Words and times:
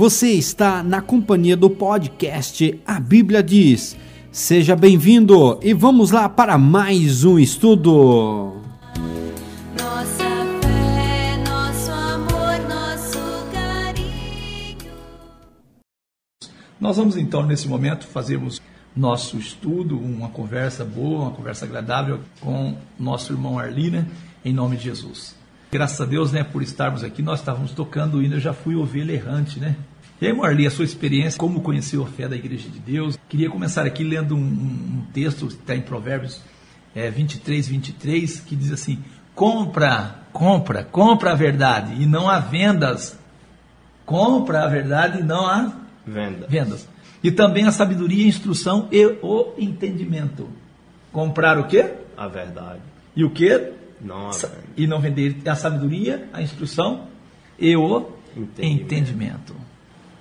Você 0.00 0.28
está 0.28 0.82
na 0.82 1.02
companhia 1.02 1.54
do 1.54 1.68
podcast 1.68 2.80
A 2.86 2.98
Bíblia 2.98 3.42
Diz. 3.42 3.94
Seja 4.32 4.74
bem-vindo 4.74 5.60
e 5.62 5.74
vamos 5.74 6.10
lá 6.10 6.26
para 6.26 6.56
mais 6.56 7.22
um 7.22 7.38
estudo. 7.38 8.56
Nossa 9.78 10.24
fé, 10.62 11.36
nosso 11.46 11.90
amor, 11.92 12.66
nosso 12.66 13.18
carinho. 13.52 14.90
Nós 16.80 16.96
vamos 16.96 17.18
então, 17.18 17.44
nesse 17.44 17.68
momento, 17.68 18.06
fazermos 18.06 18.58
nosso 18.96 19.36
estudo, 19.36 19.98
uma 19.98 20.30
conversa 20.30 20.82
boa, 20.82 21.24
uma 21.24 21.32
conversa 21.32 21.66
agradável 21.66 22.20
com 22.40 22.74
nosso 22.98 23.34
irmão 23.34 23.58
Arli, 23.58 23.90
né? 23.90 24.06
Em 24.42 24.54
nome 24.54 24.78
de 24.78 24.84
Jesus. 24.84 25.38
Graças 25.70 26.00
a 26.00 26.06
Deus, 26.06 26.32
né, 26.32 26.42
por 26.42 26.62
estarmos 26.62 27.04
aqui, 27.04 27.22
nós 27.22 27.40
estávamos 27.40 27.72
tocando 27.72 28.16
o 28.16 28.22
hino, 28.22 28.36
eu 28.36 28.40
já 28.40 28.52
fui 28.52 28.74
ovelha 28.74 29.12
errante, 29.12 29.60
né? 29.60 29.76
E 30.20 30.26
aí, 30.26 30.32
Marli, 30.34 30.66
a 30.66 30.70
sua 30.70 30.84
experiência, 30.84 31.38
como 31.38 31.62
conheceu 31.62 32.02
a 32.02 32.06
fé 32.06 32.28
da 32.28 32.36
Igreja 32.36 32.68
de 32.68 32.78
Deus? 32.78 33.18
Queria 33.28 33.48
começar 33.48 33.86
aqui 33.86 34.04
lendo 34.04 34.36
um, 34.36 34.40
um 34.40 35.06
texto 35.14 35.46
que 35.46 35.54
está 35.54 35.74
em 35.74 35.80
Provérbios 35.80 36.42
é, 36.94 37.10
23, 37.10 37.66
23, 37.68 38.40
que 38.40 38.54
diz 38.54 38.70
assim: 38.70 38.98
compra, 39.34 40.16
compra, 40.32 40.84
compra 40.84 41.32
a 41.32 41.34
verdade 41.34 42.02
e 42.02 42.04
não 42.06 42.28
há 42.28 42.38
vendas. 42.38 43.18
Compra 44.04 44.64
a 44.64 44.68
verdade 44.68 45.20
e 45.20 45.22
não 45.22 45.46
há 45.46 45.72
Venda. 46.04 46.46
vendas. 46.48 46.86
E 47.22 47.30
também 47.30 47.64
a 47.66 47.70
sabedoria, 47.72 48.24
a 48.24 48.28
instrução 48.28 48.88
e 48.90 49.06
o 49.22 49.54
entendimento. 49.56 50.48
Comprar 51.12 51.58
o 51.58 51.66
quê? 51.66 51.92
A 52.16 52.26
verdade. 52.26 52.80
E 53.14 53.24
o 53.24 53.30
quê? 53.30 53.72
Não 54.00 54.30
venda. 54.32 54.52
E 54.76 54.86
não 54.86 55.00
vender 55.00 55.36
a 55.46 55.54
sabedoria, 55.54 56.28
a 56.32 56.42
instrução 56.42 57.06
e 57.58 57.74
o 57.76 58.08
Entendimento. 58.36 58.82
entendimento. 58.84 59.69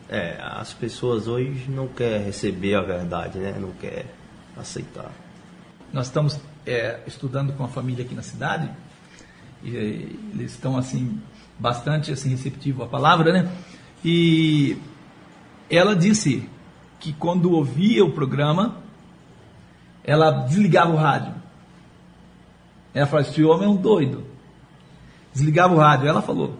É, 0.09 0.39
as 0.41 0.73
pessoas 0.73 1.27
hoje 1.27 1.69
não 1.69 1.88
querem 1.88 2.25
receber 2.25 2.73
a 2.73 2.81
verdade, 2.81 3.38
né? 3.38 3.55
Não 3.59 3.71
quer 3.73 4.05
aceitar. 4.57 5.11
Nós 5.93 6.07
estamos 6.07 6.39
é, 6.65 6.99
estudando 7.05 7.53
com 7.53 7.63
a 7.63 7.67
família 7.67 8.03
aqui 8.03 8.15
na 8.15 8.23
cidade 8.23 8.69
e 9.63 9.75
eh, 9.75 9.80
eles 10.33 10.52
estão 10.52 10.77
assim 10.77 11.21
bastante 11.59 12.11
assim 12.11 12.30
receptivos 12.30 12.85
à 12.85 12.87
palavra, 12.87 13.31
né? 13.31 13.52
E 14.03 14.77
ela 15.69 15.95
disse 15.95 16.49
que 16.99 17.13
quando 17.13 17.52
ouvia 17.52 18.03
o 18.03 18.11
programa, 18.11 18.77
ela 20.03 20.31
desligava 20.31 20.91
o 20.91 20.95
rádio. 20.95 21.33
Ela 22.93 23.05
falou: 23.05 23.25
"Esse 23.25 23.43
homem 23.43 23.67
é 23.67 23.69
um 23.69 23.75
doido". 23.75 24.23
Desligava 25.33 25.73
o 25.73 25.77
rádio, 25.77 26.07
ela 26.07 26.21
falou. 26.21 26.57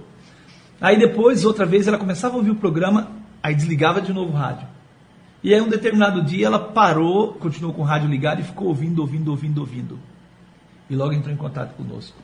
Aí 0.80 0.98
depois, 0.98 1.44
outra 1.44 1.66
vez, 1.66 1.88
ela 1.88 1.98
começava 1.98 2.36
a 2.36 2.38
ouvir 2.38 2.52
o 2.52 2.56
programa, 2.56 3.19
aí 3.42 3.56
desligava 3.56 4.02
de 4.02 4.14
novo 4.14 4.32
o 4.32 4.36
rádio. 4.36 4.68
E 5.42 5.54
aí, 5.54 5.62
um 5.62 5.70
determinado 5.70 6.22
dia, 6.22 6.48
ela 6.48 6.60
parou, 6.60 7.34
continuou 7.34 7.74
com 7.74 7.82
o 7.82 7.86
rádio 7.86 8.10
ligado 8.10 8.42
e 8.42 8.44
ficou 8.44 8.68
ouvindo, 8.68 9.00
ouvindo, 9.00 9.32
ouvindo, 9.32 9.60
ouvindo. 9.60 10.00
E 10.90 10.96
logo 10.96 11.14
entrou 11.14 11.34
em 11.34 11.38
contato 11.38 11.76
conosco. 11.76 12.18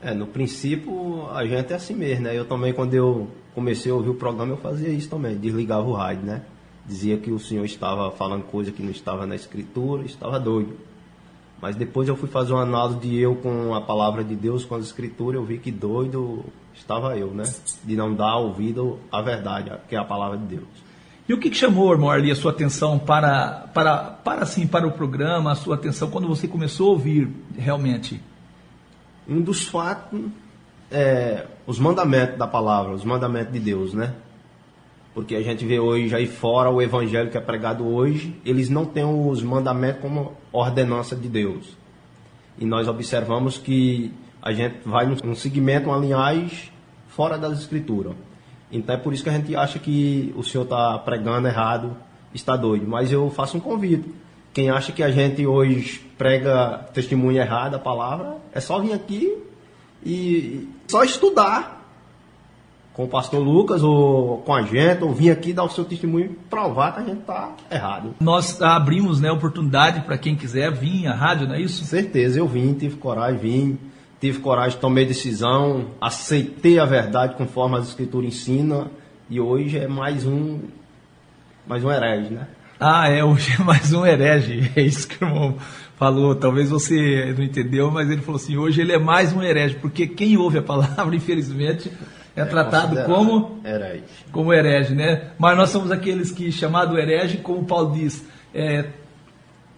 É, 0.00 0.14
no 0.14 0.26
princípio 0.26 1.28
a 1.30 1.44
gente 1.44 1.72
é 1.72 1.76
assim 1.76 1.94
mesmo, 1.94 2.24
né? 2.24 2.38
Eu 2.38 2.44
também, 2.44 2.72
quando 2.72 2.94
eu 2.94 3.28
comecei 3.54 3.90
a 3.90 3.94
ouvir 3.94 4.10
o 4.10 4.14
programa, 4.14 4.52
eu 4.52 4.56
fazia 4.56 4.88
isso 4.88 5.10
também, 5.10 5.36
desligava 5.36 5.86
o 5.86 5.92
rádio, 5.92 6.22
né? 6.22 6.42
Dizia 6.86 7.18
que 7.18 7.30
o 7.30 7.38
senhor 7.38 7.64
estava 7.64 8.10
falando 8.12 8.44
coisa 8.44 8.70
que 8.70 8.82
não 8.82 8.90
estava 8.90 9.26
na 9.26 9.34
escritura, 9.34 10.04
estava 10.04 10.38
doido. 10.38 10.76
Mas 11.60 11.74
depois 11.74 12.08
eu 12.08 12.16
fui 12.16 12.28
fazer 12.28 12.52
uma 12.52 12.62
análise 12.62 13.00
de 13.00 13.18
eu 13.18 13.34
com 13.36 13.74
a 13.74 13.80
palavra 13.80 14.22
de 14.22 14.36
Deus, 14.36 14.64
com 14.64 14.76
as 14.76 14.84
escrituras, 14.84 15.40
eu 15.40 15.44
vi 15.44 15.58
que 15.58 15.72
doido 15.72 16.44
estava 16.74 17.16
eu, 17.16 17.32
né? 17.32 17.44
De 17.84 17.96
não 17.96 18.14
dar 18.14 18.36
ouvido 18.36 18.98
à 19.10 19.20
verdade, 19.20 19.72
que 19.88 19.96
é 19.96 19.98
a 19.98 20.04
palavra 20.04 20.38
de 20.38 20.44
Deus. 20.44 20.88
E 21.28 21.34
o 21.34 21.38
que, 21.38 21.50
que 21.50 21.56
chamou, 21.56 21.92
irmão 21.92 22.10
Arli, 22.10 22.30
a 22.30 22.36
sua 22.36 22.52
atenção 22.52 22.98
para, 22.98 23.68
para, 23.74 23.96
para, 23.98 24.42
assim, 24.42 24.66
para 24.66 24.86
o 24.86 24.92
programa, 24.92 25.52
a 25.52 25.54
sua 25.54 25.74
atenção 25.74 26.08
quando 26.10 26.26
você 26.26 26.48
começou 26.48 26.88
a 26.88 26.90
ouvir 26.92 27.28
realmente? 27.56 28.22
Um 29.28 29.42
dos 29.42 29.66
fatos 29.66 30.20
é 30.90 31.46
os 31.66 31.78
mandamentos 31.78 32.38
da 32.38 32.46
palavra, 32.46 32.94
os 32.94 33.04
mandamentos 33.04 33.52
de 33.52 33.60
Deus, 33.60 33.92
né? 33.92 34.14
Porque 35.18 35.34
a 35.34 35.42
gente 35.42 35.66
vê 35.66 35.80
hoje 35.80 36.14
aí 36.14 36.28
fora 36.28 36.70
o 36.70 36.80
evangelho 36.80 37.28
que 37.28 37.36
é 37.36 37.40
pregado 37.40 37.84
hoje, 37.84 38.40
eles 38.44 38.70
não 38.70 38.86
têm 38.86 39.02
os 39.02 39.42
mandamentos 39.42 40.00
como 40.00 40.34
ordenança 40.52 41.16
de 41.16 41.28
Deus. 41.28 41.76
E 42.56 42.64
nós 42.64 42.86
observamos 42.86 43.58
que 43.58 44.12
a 44.40 44.52
gente 44.52 44.76
vai 44.84 45.06
num 45.06 45.34
segmento, 45.34 45.88
uma 45.88 45.98
linhagem 45.98 46.70
fora 47.08 47.36
das 47.36 47.58
escrituras. 47.58 48.12
Então 48.70 48.94
é 48.94 48.98
por 48.98 49.12
isso 49.12 49.24
que 49.24 49.28
a 49.28 49.32
gente 49.32 49.56
acha 49.56 49.80
que 49.80 50.32
o 50.36 50.44
senhor 50.44 50.62
está 50.62 50.96
pregando 51.00 51.48
errado, 51.48 51.96
está 52.32 52.54
doido. 52.54 52.86
Mas 52.86 53.10
eu 53.10 53.28
faço 53.28 53.56
um 53.56 53.60
convite. 53.60 54.08
Quem 54.54 54.70
acha 54.70 54.92
que 54.92 55.02
a 55.02 55.10
gente 55.10 55.44
hoje 55.44 55.98
prega 56.16 56.86
testemunho 56.94 57.38
errado 57.38 57.74
a 57.74 57.80
palavra, 57.80 58.36
é 58.52 58.60
só 58.60 58.78
vir 58.78 58.92
aqui 58.92 59.36
e 60.06 60.68
só 60.86 61.02
estudar 61.02 61.77
com 62.98 63.04
o 63.04 63.08
pastor 63.08 63.40
Lucas 63.40 63.84
ou 63.84 64.38
com 64.38 64.52
a 64.52 64.62
gente, 64.62 65.04
ou 65.04 65.14
vir 65.14 65.30
aqui 65.30 65.52
dar 65.52 65.62
o 65.62 65.68
seu 65.68 65.84
testemunho 65.84 66.24
e 66.24 66.28
provar 66.50 66.94
que 66.94 67.00
a 67.00 67.04
gente 67.04 67.20
está 67.20 67.52
errado. 67.70 68.16
Nós 68.18 68.60
abrimos 68.60 69.20
né, 69.20 69.30
oportunidade 69.30 70.00
para 70.00 70.18
quem 70.18 70.34
quiser 70.34 70.72
vir 70.72 71.06
à 71.06 71.14
rádio, 71.14 71.46
não 71.46 71.54
é 71.54 71.60
isso? 71.60 71.84
Certeza, 71.84 72.40
eu 72.40 72.48
vim, 72.48 72.74
tive 72.74 72.96
coragem, 72.96 73.38
vim, 73.38 73.78
tive 74.20 74.40
coragem, 74.40 74.80
tomei 74.80 75.06
decisão, 75.06 75.92
aceitei 76.00 76.80
a 76.80 76.84
verdade 76.84 77.36
conforme 77.36 77.76
as 77.76 77.86
escrituras 77.86 78.34
ensinam 78.34 78.90
e 79.30 79.40
hoje 79.40 79.78
é 79.78 79.86
mais 79.86 80.26
um 80.26 80.58
mais 81.68 81.84
um 81.84 81.92
herege, 81.92 82.34
né? 82.34 82.48
Ah, 82.80 83.08
é, 83.08 83.22
hoje 83.22 83.54
é 83.60 83.62
mais 83.62 83.92
um 83.92 84.04
herege. 84.04 84.70
É 84.74 84.82
isso 84.82 85.06
que 85.06 85.22
o 85.22 85.28
irmão 85.28 85.56
falou. 85.96 86.34
Talvez 86.34 86.68
você 86.70 87.32
não 87.36 87.44
entendeu, 87.44 87.92
mas 87.92 88.10
ele 88.10 88.22
falou 88.22 88.40
assim: 88.40 88.56
hoje 88.56 88.80
ele 88.80 88.92
é 88.92 88.98
mais 88.98 89.32
um 89.32 89.40
herege, 89.40 89.76
porque 89.76 90.06
quem 90.06 90.36
ouve 90.36 90.58
a 90.58 90.62
palavra, 90.62 91.14
infelizmente, 91.16 91.92
é, 92.42 92.44
tratado 92.44 93.04
como, 93.04 93.60
herege. 93.64 94.04
como 94.32 94.52
herege, 94.52 94.94
né? 94.94 95.30
Mas 95.38 95.56
nós 95.56 95.70
somos 95.70 95.90
aqueles 95.90 96.30
que, 96.30 96.50
chamado 96.52 96.98
herege, 96.98 97.38
como 97.38 97.64
Paulo 97.64 97.92
diz, 97.94 98.24
é, 98.54 98.86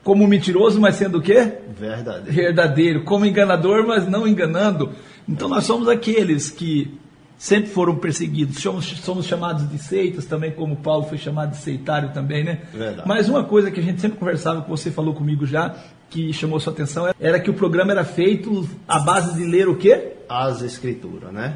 como 0.03 0.27
mentiroso, 0.27 0.81
mas 0.81 0.97
sendo 0.97 1.19
o 1.19 1.23
quê? 1.23 1.53
Verdadeiro. 1.79 2.33
verdadeiro, 2.33 3.05
como 3.05 3.27
enganador, 3.27 3.87
mas 3.87 4.09
não 4.09 4.27
enganando. 4.27 4.91
Então 5.29 5.49
nós 5.49 5.65
somos 5.65 5.89
aqueles 5.89 6.51
que 6.51 6.99
sempre 7.41 7.71
foram 7.71 7.97
perseguidos, 7.97 8.59
somos, 8.59 8.85
somos 8.99 9.27
chamados 9.27 9.69
de 9.69 9.79
seitas 9.79 10.27
também, 10.27 10.51
como 10.51 10.77
Paulo 10.77 11.07
foi 11.07 11.17
chamado 11.17 11.53
de 11.53 11.57
seitário 11.57 12.11
também, 12.11 12.45
né? 12.45 12.61
Verdade. 12.73 13.09
Mas 13.09 13.29
uma 13.29 13.45
coisa 13.45 13.71
que 13.71 13.81
a 13.81 13.83
gente 13.83 14.01
sempre 14.01 14.19
conversava, 14.19 14.63
que 14.63 14.69
você 14.69 14.91
falou 14.91 15.15
comigo 15.15 15.47
já, 15.47 15.75
que 16.11 16.33
chamou 16.33 16.61
sua 16.61 16.73
atenção, 16.73 17.09
era 17.19 17.41
que 17.41 17.49
o 17.49 17.55
programa 17.55 17.93
era 17.93 18.05
feito 18.05 18.69
à 18.87 18.99
base 18.99 19.35
de 19.35 19.45
ler 19.47 19.69
o 19.69 19.77
quê? 19.77 20.13
As 20.29 20.61
escrituras, 20.61 21.33
né? 21.33 21.55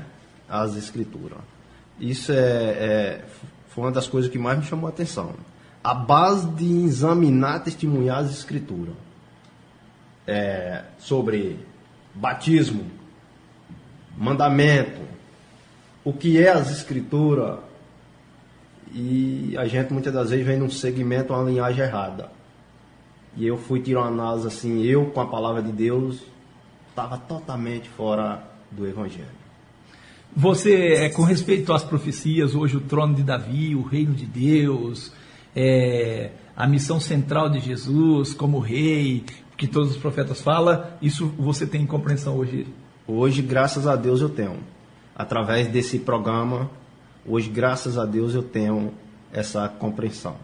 As 0.48 0.76
escrituras. 0.76 1.38
Isso 1.98 2.32
é, 2.32 2.36
é- 2.36 3.24
foi 3.68 3.84
uma 3.84 3.92
das 3.92 4.06
coisas 4.06 4.30
que 4.30 4.38
mais 4.38 4.58
me 4.58 4.64
chamou 4.64 4.86
a 4.86 4.90
atenção. 4.90 5.34
A 5.82 5.94
base 5.94 6.48
de 6.50 6.84
examinar, 6.84 7.62
testemunhar 7.62 8.18
as 8.18 8.30
escrituras. 8.30 8.94
É, 10.26 10.84
sobre 10.98 11.58
batismo, 12.14 12.86
mandamento, 14.16 15.00
o 16.02 16.12
que 16.12 16.40
é 16.40 16.50
as 16.50 16.70
escrituras. 16.70 17.58
E 18.92 19.54
a 19.58 19.66
gente 19.66 19.92
muitas 19.92 20.12
das 20.12 20.30
vezes 20.30 20.46
vem 20.46 20.58
num 20.58 20.70
segmento, 20.70 21.32
uma 21.32 21.42
linhagem 21.42 21.84
errada. 21.84 22.30
E 23.36 23.46
eu 23.46 23.58
fui 23.58 23.80
tirar 23.80 24.02
uma 24.02 24.08
análise 24.08 24.46
assim, 24.46 24.82
eu 24.82 25.06
com 25.06 25.20
a 25.20 25.26
palavra 25.26 25.62
de 25.62 25.72
Deus, 25.72 26.20
estava 26.90 27.18
totalmente 27.18 27.88
fora 27.88 28.42
do 28.70 28.86
Evangelho. 28.86 29.43
Você, 30.36 30.94
é, 30.94 31.08
com 31.10 31.22
respeito 31.22 31.72
às 31.72 31.84
profecias, 31.84 32.56
hoje 32.56 32.76
o 32.76 32.80
trono 32.80 33.14
de 33.14 33.22
Davi, 33.22 33.76
o 33.76 33.82
reino 33.82 34.12
de 34.12 34.26
Deus, 34.26 35.12
é, 35.54 36.32
a 36.56 36.66
missão 36.66 36.98
central 36.98 37.48
de 37.48 37.60
Jesus 37.60 38.34
como 38.34 38.58
rei, 38.58 39.24
que 39.56 39.68
todos 39.68 39.92
os 39.92 39.96
profetas 39.96 40.40
falam, 40.42 40.82
isso 41.00 41.28
você 41.38 41.66
tem 41.66 41.86
compreensão 41.86 42.36
hoje? 42.36 42.66
Hoje, 43.06 43.42
graças 43.42 43.86
a 43.86 43.94
Deus, 43.94 44.20
eu 44.20 44.28
tenho. 44.28 44.58
Através 45.14 45.68
desse 45.68 46.00
programa, 46.00 46.68
hoje, 47.24 47.48
graças 47.48 47.96
a 47.96 48.04
Deus, 48.04 48.34
eu 48.34 48.42
tenho 48.42 48.92
essa 49.32 49.68
compreensão. 49.68 50.36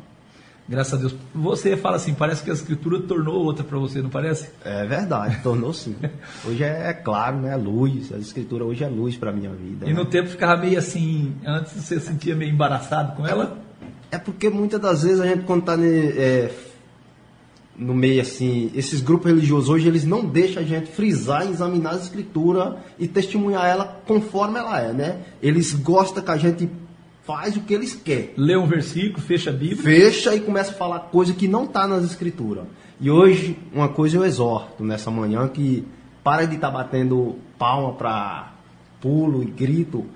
Graças 0.71 0.95
a 0.95 0.97
Deus. 0.99 1.17
Você 1.35 1.77
fala 1.77 1.97
assim, 1.97 2.15
parece 2.15 2.45
que 2.45 2.51
a 2.51 2.55
escritura 2.55 3.01
tornou 3.01 3.43
outra 3.45 3.65
para 3.65 3.77
você, 3.77 4.01
não 4.01 4.09
parece? 4.09 4.51
É 4.65 4.87
verdade, 4.87 5.43
tornou 5.43 5.73
sim. 5.73 5.97
Hoje 6.47 6.63
é, 6.63 6.91
é 6.91 6.93
claro, 6.93 7.39
né? 7.39 7.57
Luz. 7.57 8.13
A 8.13 8.19
escritura 8.19 8.65
hoje 8.65 8.85
é 8.85 8.89
luz 8.89 9.17
para 9.17 9.33
minha 9.33 9.51
vida. 9.51 9.91
E 9.91 9.93
no 9.93 10.05
né? 10.05 10.11
tempo 10.11 10.29
ficava 10.29 10.57
meio 10.57 10.79
assim, 10.79 11.35
antes 11.45 11.73
você 11.73 11.99
se 11.99 12.07
sentia 12.07 12.37
meio 12.37 12.53
embaraçado 12.53 13.17
com 13.17 13.27
ela? 13.27 13.59
É 14.13 14.19
porque 14.19 14.49
muitas 14.49 14.81
das 14.81 15.03
vezes 15.03 15.21
a 15.21 15.27
gente, 15.27 15.43
quando 15.43 15.63
está 15.63 15.77
no 17.77 17.95
meio 17.95 18.23
assim, 18.23 18.71
esses 18.73 19.01
grupos 19.01 19.27
religiosos 19.27 19.69
hoje, 19.69 19.89
eles 19.89 20.05
não 20.05 20.25
deixam 20.25 20.63
a 20.63 20.67
gente 20.67 20.89
frisar 20.93 21.49
examinar 21.49 21.95
a 21.95 21.97
escritura 21.97 22.77
e 22.97 23.09
testemunhar 23.09 23.67
ela 23.67 24.01
conforme 24.07 24.59
ela 24.59 24.81
é, 24.81 24.93
né? 24.93 25.21
Eles 25.43 25.73
gostam 25.73 26.23
que 26.23 26.31
a 26.31 26.37
gente 26.37 26.71
faz 27.31 27.57
o 27.57 27.61
que 27.61 27.73
eles 27.73 27.95
querem. 27.95 28.31
Lê 28.37 28.57
um 28.57 28.67
versículo, 28.67 29.23
fecha 29.23 29.51
a 29.51 29.53
Bíblia. 29.53 29.83
Fecha 29.83 30.35
e 30.35 30.41
começa 30.41 30.73
a 30.73 30.75
falar 30.75 30.99
coisa 30.99 31.33
que 31.33 31.47
não 31.47 31.65
está 31.65 31.87
nas 31.87 32.03
escrituras. 32.05 32.65
E 33.01 33.09
hoje, 33.09 33.57
uma 33.73 33.89
coisa 33.89 34.17
eu 34.17 34.25
exorto 34.25 34.83
nessa 34.83 35.13
manhã 35.13 35.47
que 35.47 35.87
para 36.25 36.45
de 36.45 36.57
estar 36.57 36.73
batendo 36.73 37.37
palma 37.57 37.93
para 37.93 38.53
pulo 39.01 39.45
e 39.45 39.47
grito 39.47 40.07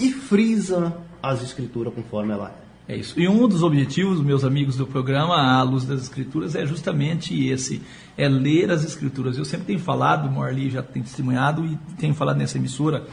e 0.00 0.10
frisa 0.10 0.96
as 1.22 1.44
escrituras 1.44 1.94
conforme 1.94 2.32
ela 2.32 2.52
é. 2.88 2.94
É 2.94 2.96
isso. 2.96 3.20
E 3.20 3.28
um 3.28 3.46
dos 3.46 3.62
objetivos, 3.62 4.20
meus 4.20 4.44
amigos 4.44 4.76
do 4.76 4.86
programa 4.86 5.36
À 5.36 5.62
Luz 5.62 5.84
das 5.84 6.02
Escrituras, 6.02 6.56
é 6.56 6.66
justamente 6.66 7.46
esse: 7.46 7.82
é 8.16 8.26
ler 8.26 8.70
as 8.70 8.82
Escrituras. 8.82 9.36
Eu 9.36 9.44
sempre 9.44 9.66
tenho 9.66 9.78
falado, 9.78 10.26
o 10.26 10.32
Morli 10.32 10.70
já 10.70 10.82
tem 10.82 11.02
testemunhado 11.02 11.66
e 11.66 11.78
tenho 11.98 12.14
falado 12.14 12.38
nessa 12.38 12.56
emissora 12.56 13.06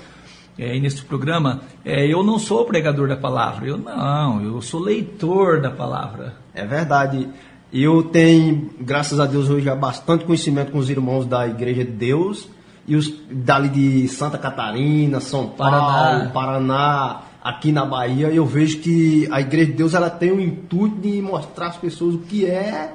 é, 0.57 0.75
e 0.75 0.79
nesse 0.79 1.03
programa, 1.03 1.61
é, 1.83 2.05
eu 2.07 2.23
não 2.23 2.39
sou 2.39 2.65
pregador 2.65 3.07
da 3.07 3.17
palavra, 3.17 3.67
eu 3.67 3.77
não, 3.77 4.41
eu 4.41 4.61
sou 4.61 4.79
leitor 4.79 5.61
da 5.61 5.69
palavra. 5.69 6.35
É 6.53 6.65
verdade. 6.65 7.27
Eu 7.73 8.03
tenho, 8.03 8.69
graças 8.79 9.19
a 9.19 9.25
Deus, 9.25 9.49
hoje 9.49 9.69
há 9.69 9.75
bastante 9.75 10.23
conhecimento 10.23 10.71
com 10.71 10.77
os 10.77 10.89
irmãos 10.89 11.25
da 11.25 11.45
Igreja 11.45 11.83
de 11.83 11.91
Deus 11.91 12.47
e 12.87 12.95
os 12.95 13.13
dali 13.29 13.67
de 13.67 14.07
Santa 14.07 14.37
Catarina, 14.37 15.19
São 15.19 15.49
Paulo, 15.49 16.29
Paraná. 16.29 16.29
Paraná, 16.31 17.21
aqui 17.43 17.73
na 17.73 17.85
Bahia. 17.85 18.27
Eu 18.27 18.45
vejo 18.45 18.79
que 18.79 19.27
a 19.31 19.41
Igreja 19.41 19.71
de 19.71 19.77
Deus 19.77 19.93
ela 19.93 20.09
tem 20.09 20.31
o 20.31 20.39
intuito 20.39 21.01
de 21.01 21.21
mostrar 21.21 21.67
às 21.67 21.77
pessoas 21.77 22.15
o 22.15 22.19
que 22.19 22.45
é 22.45 22.93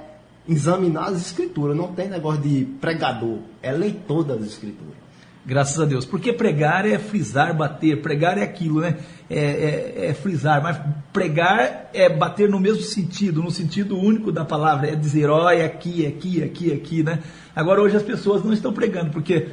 examinar 0.49 1.09
as 1.09 1.21
Escrituras. 1.21 1.77
Não 1.77 1.89
tem 1.89 2.09
negócio 2.09 2.41
de 2.41 2.65
pregador, 2.81 3.39
é 3.63 3.73
leitor 3.73 4.25
das 4.25 4.41
Escrituras. 4.43 5.10
Graças 5.45 5.81
a 5.81 5.85
Deus. 5.87 6.05
Porque 6.05 6.33
pregar 6.33 6.87
é 6.87 6.99
frisar, 6.99 7.55
bater. 7.55 8.03
Pregar 8.03 8.37
é 8.37 8.43
aquilo, 8.43 8.81
né? 8.81 8.97
É, 9.29 9.39
é- 9.39 10.07
é 10.11 10.15
frisar. 10.15 10.63
Mas 10.63 10.79
pregar 11.13 11.91
é 11.95 12.09
bater 12.09 12.49
no 12.49 12.61
mesmo 12.61 12.83
sentido, 12.83 13.43
no 13.43 13.51
sentido 13.51 13.99
único 13.99 14.31
da 14.31 14.45
palavra. 14.45 14.89
É 14.89 14.95
dizer, 14.95 15.31
ó, 15.31 15.51
é 15.51 15.65
aqui, 15.65 16.05
é 16.05 16.09
aqui, 16.09 16.43
é 16.43 16.45
aqui, 16.45 16.71
é 16.71 16.75
aqui, 16.75 17.03
né? 17.03 17.21
Agora 17.57 17.81
hoje 17.81 17.97
as 17.97 18.03
pessoas 18.03 18.45
não 18.45 18.53
estão 18.53 18.73
pregando, 18.73 19.11
porque 19.11 19.49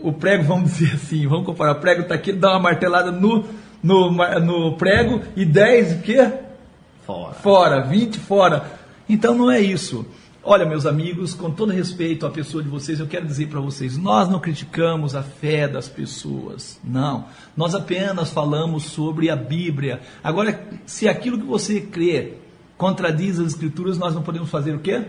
o 0.00 0.12
prego, 0.12 0.44
vamos 0.46 0.72
dizer 0.72 0.94
assim, 0.94 1.26
vamos 1.26 1.44
comparar, 1.44 1.72
o 1.72 1.80
prego 1.80 2.02
está 2.02 2.14
aqui, 2.14 2.32
dá 2.32 2.50
uma 2.52 2.60
martelada 2.60 3.10
no, 3.10 3.44
no, 3.82 4.10
no 4.40 4.76
prego 4.76 5.20
e 5.36 5.44
10 5.44 5.92
o 5.92 5.98
quê? 6.02 6.32
Fora. 7.04 7.34
fora, 7.34 7.80
20 7.80 8.18
fora. 8.20 8.64
Então 9.08 9.34
não 9.34 9.50
é 9.50 9.60
isso. 9.60 10.06
Olha, 10.44 10.66
meus 10.66 10.86
amigos, 10.86 11.34
com 11.34 11.52
todo 11.52 11.70
respeito 11.70 12.26
à 12.26 12.30
pessoa 12.30 12.64
de 12.64 12.68
vocês, 12.68 12.98
eu 12.98 13.06
quero 13.06 13.24
dizer 13.24 13.46
para 13.46 13.60
vocês: 13.60 13.96
nós 13.96 14.28
não 14.28 14.40
criticamos 14.40 15.14
a 15.14 15.22
fé 15.22 15.68
das 15.68 15.88
pessoas, 15.88 16.80
não. 16.82 17.26
Nós 17.56 17.76
apenas 17.76 18.30
falamos 18.30 18.84
sobre 18.84 19.30
a 19.30 19.36
Bíblia. 19.36 20.00
Agora, 20.22 20.68
se 20.84 21.08
aquilo 21.08 21.38
que 21.38 21.46
você 21.46 21.80
crê 21.80 22.34
contradiz 22.76 23.38
as 23.38 23.52
Escrituras, 23.52 23.96
nós 23.96 24.16
não 24.16 24.22
podemos 24.22 24.50
fazer 24.50 24.74
o 24.74 24.80
quê? 24.80 25.04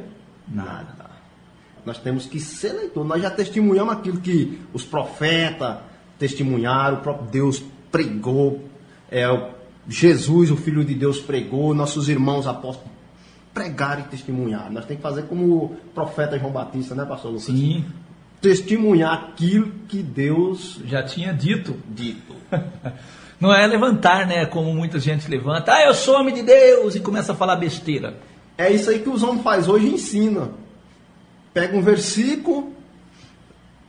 Nada. 0.47 1.09
Nós 1.83 1.97
temos 1.97 2.27
que 2.27 2.39
ser 2.39 2.73
leitor. 2.73 3.03
Nós 3.03 3.19
já 3.19 3.31
testemunhamos 3.31 3.93
aquilo 3.93 4.21
que 4.21 4.61
os 4.71 4.85
profetas 4.85 5.77
testemunharam, 6.19 6.97
o 6.97 7.01
próprio 7.01 7.27
Deus 7.31 7.63
pregou, 7.91 8.69
é, 9.09 9.25
Jesus, 9.89 10.51
o 10.51 10.55
Filho 10.55 10.85
de 10.85 10.93
Deus, 10.93 11.19
pregou, 11.19 11.73
nossos 11.73 12.07
irmãos 12.07 12.45
apóstolos 12.45 12.93
pregaram 13.53 14.01
e 14.01 14.05
testemunharam. 14.05 14.71
Nós 14.71 14.85
temos 14.85 15.01
que 15.01 15.07
fazer 15.07 15.23
como 15.23 15.45
o 15.45 15.75
profeta 15.93 16.39
João 16.39 16.51
Batista, 16.51 16.95
né, 16.95 17.05
pastor 17.05 17.31
Lucas? 17.31 17.45
Sim, 17.45 17.85
Testemunhar 18.41 19.13
aquilo 19.13 19.71
que 19.87 20.03
Deus 20.03 20.81
já 20.85 21.01
tinha 21.01 21.33
dito. 21.33 21.77
dito. 21.87 22.35
Não 23.39 23.53
é 23.53 23.65
levantar, 23.67 24.27
né? 24.27 24.45
Como 24.45 24.73
muita 24.73 24.99
gente 24.99 25.29
levanta. 25.29 25.73
Ah, 25.73 25.85
eu 25.85 25.93
sou 25.93 26.15
homem 26.19 26.33
de 26.33 26.43
Deus 26.43 26.95
e 26.95 26.99
começa 26.99 27.31
a 27.31 27.35
falar 27.35 27.55
besteira. 27.55 28.17
É 28.57 28.71
isso 28.71 28.89
aí 28.89 28.99
que 28.99 29.09
os 29.09 29.23
homens 29.23 29.43
fazem 29.43 29.73
hoje 29.73 29.87
e 29.87 29.93
ensina. 29.93 30.51
Pega 31.53 31.75
um 31.77 31.81
versículo, 31.81 32.73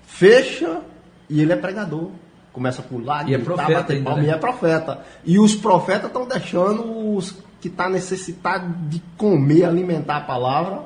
fecha 0.06 0.80
e 1.28 1.40
ele 1.40 1.52
é 1.52 1.56
pregador. 1.56 2.10
Começa 2.52 2.80
a 2.80 2.84
pular, 2.84 3.28
E 3.28 3.34
é 3.34 3.38
gritar, 3.38 3.54
profeta 3.54 3.80
bater 3.80 3.96
ainda, 3.96 4.04
palma, 4.04 4.22
né? 4.22 4.28
e 4.28 4.30
é 4.30 4.36
profeta. 4.36 5.04
E 5.24 5.38
os 5.38 5.54
profetas 5.56 6.06
estão 6.06 6.26
deixando 6.28 7.16
os 7.16 7.36
que 7.64 7.68
estão 7.68 7.88
necessitados 7.88 8.70
de 8.90 9.02
comer, 9.16 9.64
alimentar 9.64 10.18
a 10.18 10.20
palavra, 10.20 10.82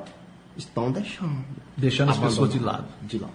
estão 0.55 0.89
deixando. 0.89 1.43
Deixando 1.75 2.11
as 2.11 2.17
pessoas 2.17 2.53
de 2.53 2.59
lado. 2.59 2.85
De 3.03 3.19
lado. 3.19 3.33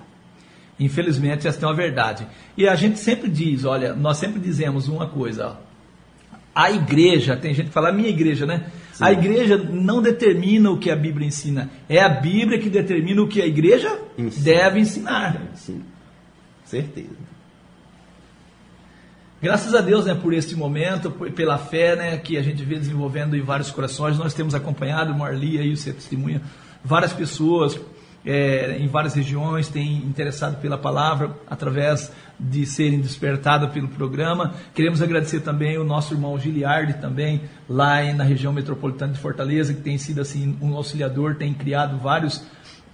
Infelizmente, 0.81 1.47
essa 1.47 1.63
é 1.63 1.69
uma 1.69 1.75
verdade. 1.75 2.27
E 2.57 2.67
a 2.67 2.75
gente 2.75 2.99
sempre 2.99 3.29
diz, 3.29 3.67
olha, 3.67 3.95
nós 3.95 4.17
sempre 4.17 4.41
dizemos 4.41 4.89
uma 4.89 5.07
coisa, 5.09 5.49
ó. 5.49 5.57
a 6.55 6.71
igreja, 6.71 7.37
tem 7.37 7.53
gente 7.53 7.67
que 7.67 7.73
fala 7.73 7.91
a 7.91 7.93
minha 7.93 8.09
igreja, 8.09 8.47
né? 8.47 8.71
A 8.99 9.13
igreja 9.13 9.59
não 9.59 10.01
determina 10.01 10.71
o 10.71 10.79
que 10.79 10.91
a 10.91 10.97
Bíblia 10.97 11.27
ensina, 11.29 11.71
é 11.87 12.01
a 12.01 12.09
Bíblia 12.09 12.59
que 12.59 12.71
determina 12.71 13.21
o 13.21 13.29
que 13.29 13.43
a 13.43 13.47
igreja 13.47 14.01
Ensina. 14.17 14.43
deve 14.43 14.81
ensinar. 14.81 15.39
Sim. 15.55 15.83
Certeza. 16.65 17.11
Graças 19.45 19.75
a 19.75 19.83
Deus, 19.83 20.07
né, 20.07 20.15
por 20.15 20.33
este 20.33 20.57
momento, 20.57 21.11
pela 21.11 21.59
fé, 21.59 21.95
né, 21.95 22.17
que 22.17 22.39
a 22.39 22.43
gente 22.43 22.65
vê 22.65 22.77
desenvolvendo 22.77 23.37
em 23.37 23.43
vários 23.43 23.71
corações, 23.71 24.17
nós 24.17 24.33
temos 24.33 24.55
acompanhado, 24.55 25.15
Marli 25.15 25.59
aí, 25.59 25.77
você 25.77 25.93
testemunha, 25.93 26.41
várias 26.83 27.13
pessoas 27.13 27.79
é, 28.25 28.79
em 28.79 28.89
várias 28.89 29.13
regiões 29.13 29.69
têm 29.69 29.97
interessado 29.97 30.63
pela 30.63 30.79
palavra 30.79 31.37
através 31.47 32.11
de 32.41 32.65
serem 32.65 33.03
despertadas 33.03 33.71
pelo 33.71 33.89
programa. 33.89 34.55
Queremos 34.75 35.03
agradecer 35.03 35.41
também 35.41 35.77
o 35.77 35.85
nosso 35.85 36.15
irmão 36.15 36.39
Giliardi 36.39 36.95
também, 36.95 37.43
lá 37.69 38.03
na 38.15 38.25
região 38.25 38.51
metropolitana 38.51 39.13
de 39.13 39.19
Fortaleza, 39.19 39.75
que 39.75 39.83
tem 39.83 39.99
sido 39.99 40.23
assim 40.23 40.57
um 40.63 40.75
auxiliador, 40.75 41.35
tem 41.35 41.53
criado 41.53 41.99
vários 41.99 42.43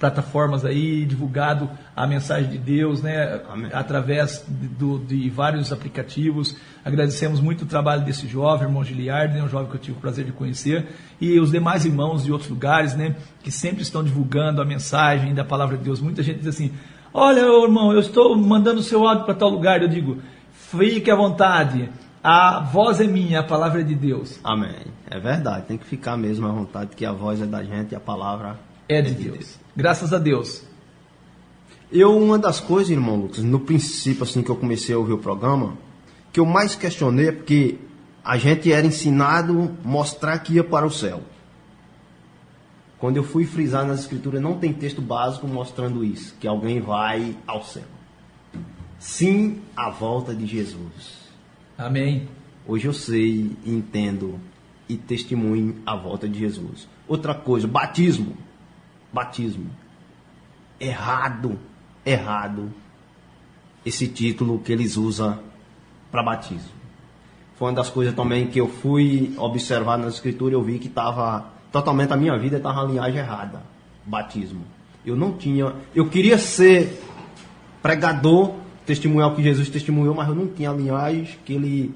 plataformas 0.01 0.65
aí, 0.65 1.05
divulgado 1.05 1.71
a 1.95 2.07
mensagem 2.07 2.51
de 2.51 2.57
Deus, 2.59 3.03
né, 3.03 3.41
Amém. 3.49 3.71
através 3.73 4.43
de, 4.49 4.67
do- 4.67 4.99
de 4.99 5.29
vários 5.31 5.73
aplicativos. 5.73 6.57
Agradecemos 6.85 7.39
muito 7.39 7.63
o 7.63 7.67
trabalho 7.67 8.03
desse 8.03 8.27
jovem, 8.27 8.67
irmão 8.67 8.83
Giliardi, 8.83 9.35
né, 9.37 9.43
um 9.45 9.49
jovem 9.49 9.69
que 9.69 9.77
eu 9.77 9.81
tive 9.81 9.99
o 9.99 10.01
prazer 10.01 10.25
de 10.25 10.33
conhecer, 10.33 10.87
e 11.21 11.39
os 11.39 11.51
demais 11.51 11.85
irmãos 11.85 12.25
de 12.25 12.33
outros 12.33 12.51
lugares, 12.51 12.95
né, 12.97 13.15
que 13.43 13.53
sempre 13.53 13.83
estão 13.83 14.03
divulgando 14.03 14.63
a 14.63 14.65
mensagem 14.65 15.35
da 15.35 15.45
palavra 15.45 15.77
de 15.77 15.85
Deus. 15.85 16.01
Muita 16.01 16.23
gente 16.23 16.39
diz 16.39 16.49
assim: 16.49 16.73
Olha, 17.13 17.41
irmão, 17.41 17.93
eu 17.93 18.01
estou 18.01 18.35
mandando 18.37 18.81
o 18.81 18.83
seu 18.83 19.07
áudio 19.07 19.25
para 19.27 19.35
tal 19.35 19.51
lugar. 19.51 19.83
Eu 19.83 19.89
digo: 19.89 20.17
Fique 20.53 21.11
à 21.11 21.15
vontade, 21.15 21.91
a 22.25 22.61
voz 22.61 23.01
é 23.01 23.07
minha, 23.07 23.41
a 23.41 23.43
palavra 23.43 23.81
é 23.83 23.85
de 23.85 23.95
Deus. 23.95 24.41
Amém. 24.43 24.87
É 25.11 25.19
verdade. 25.19 25.67
Tem 25.67 25.77
que 25.77 25.85
ficar 25.85 26.17
mesmo 26.17 26.47
à 26.47 26.51
vontade 26.53 26.97
que 26.97 27.05
a 27.05 27.13
voz 27.13 27.43
é 27.43 27.47
da 27.47 27.63
gente 27.63 27.93
e 27.93 27.97
a 27.97 28.01
palavra 28.01 28.57
É 28.89 29.03
de 29.03 29.13
Deus. 29.13 29.59
Graças 29.81 30.13
a 30.13 30.19
Deus. 30.19 30.63
Eu, 31.91 32.15
uma 32.15 32.39
das 32.39 32.61
coisas, 32.61 32.91
irmão 32.91 33.17
Lucas, 33.17 33.43
no 33.43 33.59
princípio, 33.59 34.25
assim, 34.25 34.43
que 34.43 34.51
eu 34.51 34.57
comecei 34.57 34.95
a 34.95 34.99
ouvir 34.99 35.15
o 35.15 35.19
programa, 35.19 35.73
que 36.31 36.39
eu 36.39 36.45
mais 36.45 36.75
questionei 36.75 37.29
é 37.29 37.33
porque 37.33 37.79
a 38.23 38.37
gente 38.37 38.71
era 38.71 38.87
ensinado 38.87 39.75
a 39.83 39.89
mostrar 39.89 40.39
que 40.41 40.53
ia 40.53 40.63
para 40.63 40.87
o 40.87 40.91
céu. 40.91 41.23
Quando 42.99 43.17
eu 43.17 43.25
fui 43.25 43.47
frisar 43.47 43.87
nas 43.87 44.01
escrituras, 44.01 44.43
não 44.43 44.59
tem 44.59 44.71
texto 44.71 45.01
básico 45.01 45.49
mostrando 45.49 46.05
isso, 46.05 46.37
que 46.39 46.47
alguém 46.47 46.79
vai 46.79 47.35
ao 47.47 47.65
céu. 47.65 47.89
Sim, 48.99 49.63
a 49.75 49.89
volta 49.89 50.35
de 50.35 50.45
Jesus. 50.45 51.21
Amém. 51.79 52.29
Hoje 52.69 52.87
eu 52.87 52.93
sei, 52.93 53.57
entendo 53.65 54.39
e 54.87 54.99
testemunho 54.99 55.77
a 55.87 55.97
volta 55.97 56.29
de 56.29 56.39
Jesus. 56.39 56.87
Outra 57.09 57.35
coisa, 57.35 57.67
batismo. 57.67 58.37
Batismo. 59.13 59.71
Errado, 60.79 61.59
errado 62.05 62.73
esse 63.85 64.07
título 64.09 64.59
que 64.59 64.73
eles 64.73 64.97
usam 64.97 65.39
para 66.11 66.23
batismo. 66.23 66.71
Foi 67.57 67.69
uma 67.69 67.75
das 67.75 67.91
coisas 67.91 68.15
também 68.15 68.47
que 68.47 68.61
eu 68.61 68.69
fui 68.69 69.35
observar 69.37 69.99
nas 69.99 70.15
escrituras, 70.15 70.55
eu 70.55 70.63
vi 70.63 70.79
que 70.79 70.89
estava 70.89 71.47
totalmente 71.71 72.13
a 72.13 72.17
minha 72.17 72.37
vida 72.39 72.57
estava 72.57 72.83
na 72.83 72.89
linhagem 72.89 73.21
errada. 73.21 73.63
Batismo. 74.05 74.65
Eu 75.05 75.17
não 75.17 75.33
tinha, 75.33 75.75
eu 75.95 76.09
queria 76.09 76.39
ser 76.39 77.03
pregador, 77.83 78.55
testemunhar 78.85 79.31
o 79.31 79.37
que 79.37 79.43
Jesus 79.43 79.69
testemunhou, 79.69 80.15
mas 80.15 80.29
eu 80.29 80.35
não 80.35 80.47
tinha 80.47 80.71
a 80.71 80.75
linhagem 80.75 81.39
que 81.45 81.55
ele 81.55 81.95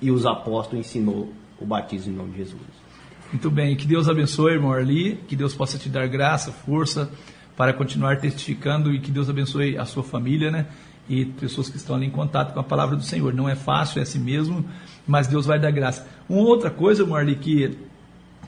e 0.00 0.10
os 0.10 0.26
apóstolos 0.26 0.86
ensinou 0.86 1.32
o 1.60 1.64
batismo 1.64 2.12
em 2.12 2.16
nome 2.16 2.32
de 2.32 2.38
Jesus. 2.38 2.85
Muito 3.32 3.50
bem, 3.50 3.74
que 3.76 3.86
Deus 3.86 4.08
abençoe, 4.08 4.52
irmão 4.52 4.72
Arli, 4.72 5.18
que 5.26 5.34
Deus 5.34 5.54
possa 5.54 5.76
te 5.78 5.88
dar 5.88 6.06
graça, 6.06 6.52
força 6.52 7.10
para 7.56 7.72
continuar 7.72 8.20
testificando 8.20 8.94
e 8.94 9.00
que 9.00 9.10
Deus 9.10 9.28
abençoe 9.28 9.76
a 9.78 9.84
sua 9.84 10.04
família, 10.04 10.50
né? 10.50 10.66
E 11.08 11.24
pessoas 11.24 11.68
que 11.68 11.76
estão 11.76 11.96
ali 11.96 12.06
em 12.06 12.10
contato 12.10 12.52
com 12.52 12.60
a 12.60 12.64
palavra 12.64 12.96
do 12.96 13.02
Senhor. 13.02 13.32
Não 13.32 13.48
é 13.48 13.54
fácil, 13.54 13.98
é 13.98 14.02
assim 14.02 14.18
mesmo, 14.18 14.64
mas 15.06 15.26
Deus 15.26 15.46
vai 15.46 15.58
dar 15.58 15.70
graça. 15.70 16.06
Uma 16.28 16.42
outra 16.42 16.70
coisa, 16.70 17.02
irmão 17.02 17.16
Arli, 17.16 17.36
que, 17.36 17.76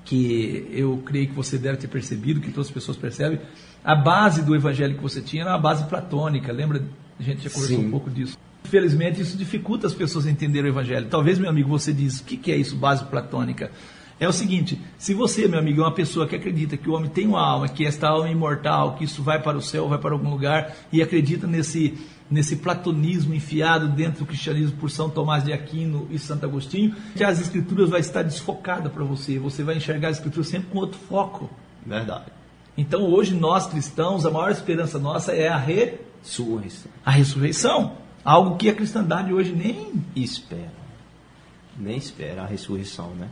que 0.05 0.69
eu 0.73 1.03
creio 1.05 1.29
que 1.29 1.35
você 1.35 1.59
deve 1.59 1.79
ter 1.79 1.89
percebido, 1.89 2.41
que 2.41 2.51
todas 2.51 2.69
as 2.69 2.73
pessoas 2.73 2.97
percebem, 2.97 3.41
a 3.85 3.95
base 3.95 4.43
do 4.43 4.55
evangelho 4.55 4.97
que 4.97 5.03
você 5.03 5.21
tinha 5.21 5.43
era 5.43 5.53
uma 5.53 5.59
base 5.59 5.85
platônica, 5.85 6.53
lembra 6.53 6.83
A 7.19 7.23
gente 7.23 7.43
já 7.43 7.51
conversou 7.51 7.79
Sim. 7.79 7.87
um 7.87 7.91
pouco 7.91 8.11
disso. 8.11 8.37
Infelizmente, 8.65 9.21
isso 9.21 9.37
dificulta 9.37 9.87
as 9.87 9.95
pessoas 9.95 10.27
a 10.27 10.31
entenderem 10.31 10.71
o 10.71 10.75
Evangelho. 10.75 11.07
Talvez, 11.09 11.39
meu 11.39 11.49
amigo, 11.49 11.69
você 11.71 11.91
diz, 11.93 12.21
o 12.21 12.25
que 12.25 12.37
que 12.37 12.53
é 12.53 12.57
isso, 12.57 12.77
base 12.77 13.05
platônica? 13.05 13.71
É 14.21 14.27
o 14.27 14.33
seguinte, 14.33 14.81
se 14.99 15.15
você, 15.15 15.47
meu 15.47 15.61
amigo, 15.61 15.81
é 15.81 15.85
uma 15.85 15.95
pessoa 15.95 16.27
que 16.27 16.35
acredita 16.35 16.77
que 16.77 16.91
o 16.91 16.95
homem 16.95 17.09
tem 17.09 17.27
uma 17.27 17.41
alma, 17.41 17.69
que 17.69 17.87
esta 17.87 18.09
alma 18.09 18.29
é 18.29 18.33
imortal, 18.33 18.97
que 18.97 19.05
isso 19.05 19.23
vai 19.23 19.41
para 19.41 19.57
o 19.57 19.63
céu, 19.63 19.89
vai 19.89 19.99
para 19.99 20.13
algum 20.13 20.29
lugar, 20.29 20.75
e 20.93 21.01
acredita 21.01 21.47
nesse, 21.47 21.97
nesse 22.29 22.57
platonismo 22.57 23.33
enfiado 23.33 23.89
dentro 23.89 24.21
do 24.21 24.27
cristianismo 24.27 24.77
por 24.77 24.91
São 24.91 25.09
Tomás 25.09 25.45
de 25.45 25.53
Aquino 25.53 26.09
e 26.11 26.19
Santo 26.19 26.45
Agostinho, 26.45 26.97
que 27.15 27.23
as 27.23 27.41
escrituras 27.41 27.91
vai 27.91 28.01
estar 28.01 28.23
desfocada 28.23 28.91
para 28.91 29.05
você, 29.05 29.39
você 29.39 29.63
vai 29.63 29.77
enxergar 29.77 30.09
as 30.09 30.17
escrituras 30.17 30.49
sempre 30.49 30.69
com 30.69 30.79
outro 30.79 30.99
foco. 30.99 31.49
Verdade. 31.87 32.27
Então, 32.77 33.03
hoje, 33.03 33.35
nós 33.35 33.67
cristãos, 33.67 34.27
a 34.27 34.31
maior 34.31 34.51
esperança 34.51 34.99
nossa 34.99 35.33
é 35.33 35.49
a, 35.49 35.57
re, 35.57 35.95
Surreição. 36.23 36.91
a 37.05 37.11
ressurreição. 37.13 37.93
Algo 38.25 38.57
que 38.57 38.69
a 38.69 38.75
cristandade 38.75 39.33
hoje 39.33 39.53
nem. 39.53 39.93
Espera. 40.15 40.73
Nem 41.77 41.97
espera 41.97 42.43
a 42.43 42.47
ressurreição, 42.47 43.11
né? 43.15 43.29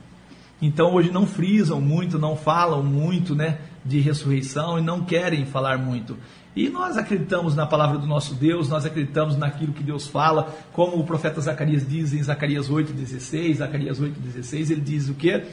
Então, 0.60 0.94
hoje 0.94 1.10
não 1.10 1.26
frisam 1.26 1.80
muito, 1.80 2.18
não 2.18 2.36
falam 2.36 2.82
muito 2.82 3.34
né, 3.34 3.58
de 3.84 4.00
ressurreição 4.00 4.78
e 4.78 4.82
não 4.82 5.04
querem 5.04 5.44
falar 5.44 5.78
muito. 5.78 6.16
E 6.56 6.70
nós 6.70 6.96
acreditamos 6.96 7.54
na 7.54 7.66
palavra 7.66 7.98
do 7.98 8.06
nosso 8.06 8.34
Deus, 8.34 8.70
nós 8.70 8.86
acreditamos 8.86 9.36
naquilo 9.36 9.74
que 9.74 9.82
Deus 9.82 10.06
fala, 10.06 10.54
como 10.72 10.96
o 10.96 11.04
profeta 11.04 11.38
Zacarias 11.38 11.86
diz 11.86 12.14
em 12.14 12.22
Zacarias 12.22 12.70
8,16, 12.70 13.56
Zacarias 13.56 14.00
8,16, 14.00 14.70
ele 14.70 14.80
diz 14.80 15.10
o 15.10 15.14
quê? 15.14 15.44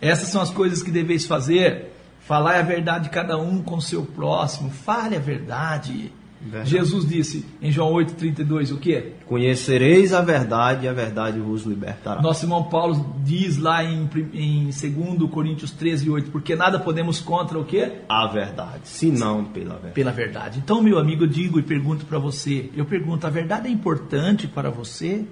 Essas 0.00 0.28
são 0.28 0.40
as 0.40 0.48
coisas 0.48 0.82
que 0.82 0.90
deveis 0.90 1.26
fazer, 1.26 1.92
falar 2.20 2.58
a 2.58 2.62
verdade 2.62 3.04
de 3.04 3.10
cada 3.10 3.36
um 3.36 3.62
com 3.62 3.76
o 3.76 3.82
seu 3.82 4.02
próximo, 4.02 4.70
fale 4.70 5.14
a 5.14 5.20
verdade. 5.20 6.10
Verdade. 6.40 6.70
Jesus 6.70 7.06
disse 7.06 7.44
em 7.60 7.70
João 7.70 7.92
8,32 7.92 8.72
o 8.72 8.78
quê? 8.78 9.12
Conhecereis 9.26 10.14
a 10.14 10.22
verdade 10.22 10.86
e 10.86 10.88
a 10.88 10.92
verdade 10.92 11.38
vos 11.38 11.64
libertará. 11.64 12.22
Nosso 12.22 12.46
irmão 12.46 12.64
Paulo 12.64 13.14
diz 13.22 13.58
lá 13.58 13.84
em, 13.84 14.08
em 14.32 14.64
2 14.64 15.30
Coríntios 15.30 15.70
13, 15.70 16.08
8, 16.08 16.30
porque 16.30 16.56
nada 16.56 16.78
podemos 16.78 17.20
contra 17.20 17.58
o 17.58 17.64
quê? 17.64 18.00
A 18.08 18.26
verdade, 18.26 18.88
se 18.88 19.10
não 19.10 19.44
pela 19.44 19.74
verdade. 19.74 19.94
Pela 19.94 20.10
verdade. 20.12 20.58
Então, 20.58 20.82
meu 20.82 20.98
amigo, 20.98 21.24
eu 21.24 21.28
digo 21.28 21.58
e 21.58 21.62
pergunto 21.62 22.06
para 22.06 22.18
você, 22.18 22.70
eu 22.74 22.86
pergunto, 22.86 23.26
a 23.26 23.30
verdade 23.30 23.68
é 23.68 23.70
importante 23.70 24.48
para 24.48 24.70
você 24.70 25.26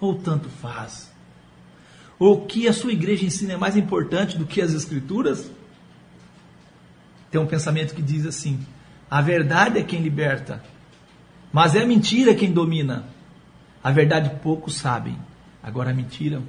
ou 0.00 0.14
tanto 0.14 0.48
faz? 0.48 1.12
O 2.16 2.42
que 2.42 2.68
a 2.68 2.72
sua 2.72 2.92
igreja 2.92 3.26
ensina 3.26 3.54
é 3.54 3.56
mais 3.56 3.76
importante 3.76 4.38
do 4.38 4.46
que 4.46 4.62
as 4.62 4.72
escrituras? 4.72 5.50
Tem 7.28 7.40
um 7.40 7.46
pensamento 7.46 7.92
que 7.92 8.00
diz 8.00 8.24
assim: 8.24 8.60
a 9.10 9.20
verdade 9.20 9.78
é 9.78 9.82
quem 9.82 10.00
liberta, 10.02 10.62
mas 11.52 11.74
é 11.74 11.82
a 11.82 11.86
mentira 11.86 12.34
quem 12.34 12.52
domina. 12.52 13.04
A 13.82 13.90
verdade 13.90 14.30
poucos 14.42 14.76
sabem, 14.76 15.16
agora 15.62 15.90
a 15.90 15.94
mentira 15.94 16.42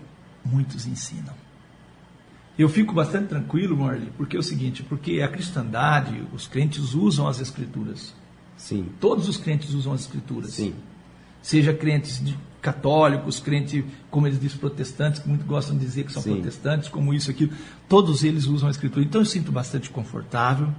muitos 0.44 0.86
ensinam. 0.86 1.34
Eu 2.58 2.70
fico 2.70 2.94
bastante 2.94 3.28
tranquilo, 3.28 3.76
Morley, 3.76 4.10
porque 4.18 4.38
é 4.38 4.40
o 4.40 4.44
seguinte, 4.44 4.82
porque 4.84 5.22
a 5.22 5.28
cristandade, 5.28 6.24
os 6.34 6.48
crentes 6.48 6.94
usam 6.94 7.28
as 7.28 7.42
escrituras. 7.42 8.14
Sim, 8.56 8.88
Todos 9.02 9.28
os 9.28 9.36
crentes 9.36 9.74
usam 9.74 9.92
as 9.92 10.02
escrituras. 10.02 10.52
sim. 10.52 10.74
Seja 11.42 11.74
crentes 11.74 12.24
de- 12.24 12.36
católicos, 12.62 13.40
crentes, 13.40 13.84
como 14.10 14.26
eles 14.26 14.40
dizem, 14.40 14.58
protestantes, 14.58 15.20
que 15.20 15.28
muito 15.30 15.46
gostam 15.46 15.78
de 15.78 15.86
dizer 15.86 16.06
que 16.06 16.12
são 16.12 16.24
Sim. 16.24 16.34
protestantes, 16.36 16.90
como 16.90 17.14
isso, 17.14 17.30
aquilo. 17.30 17.52
Todos 17.88 18.24
eles 18.24 18.46
usam 18.48 18.68
a 18.68 18.72
escritura. 18.72 19.06
Então 19.06 19.22
eu 19.22 19.26
sinto 19.26 19.52
bastante 19.52 19.92
confortável 19.92 20.74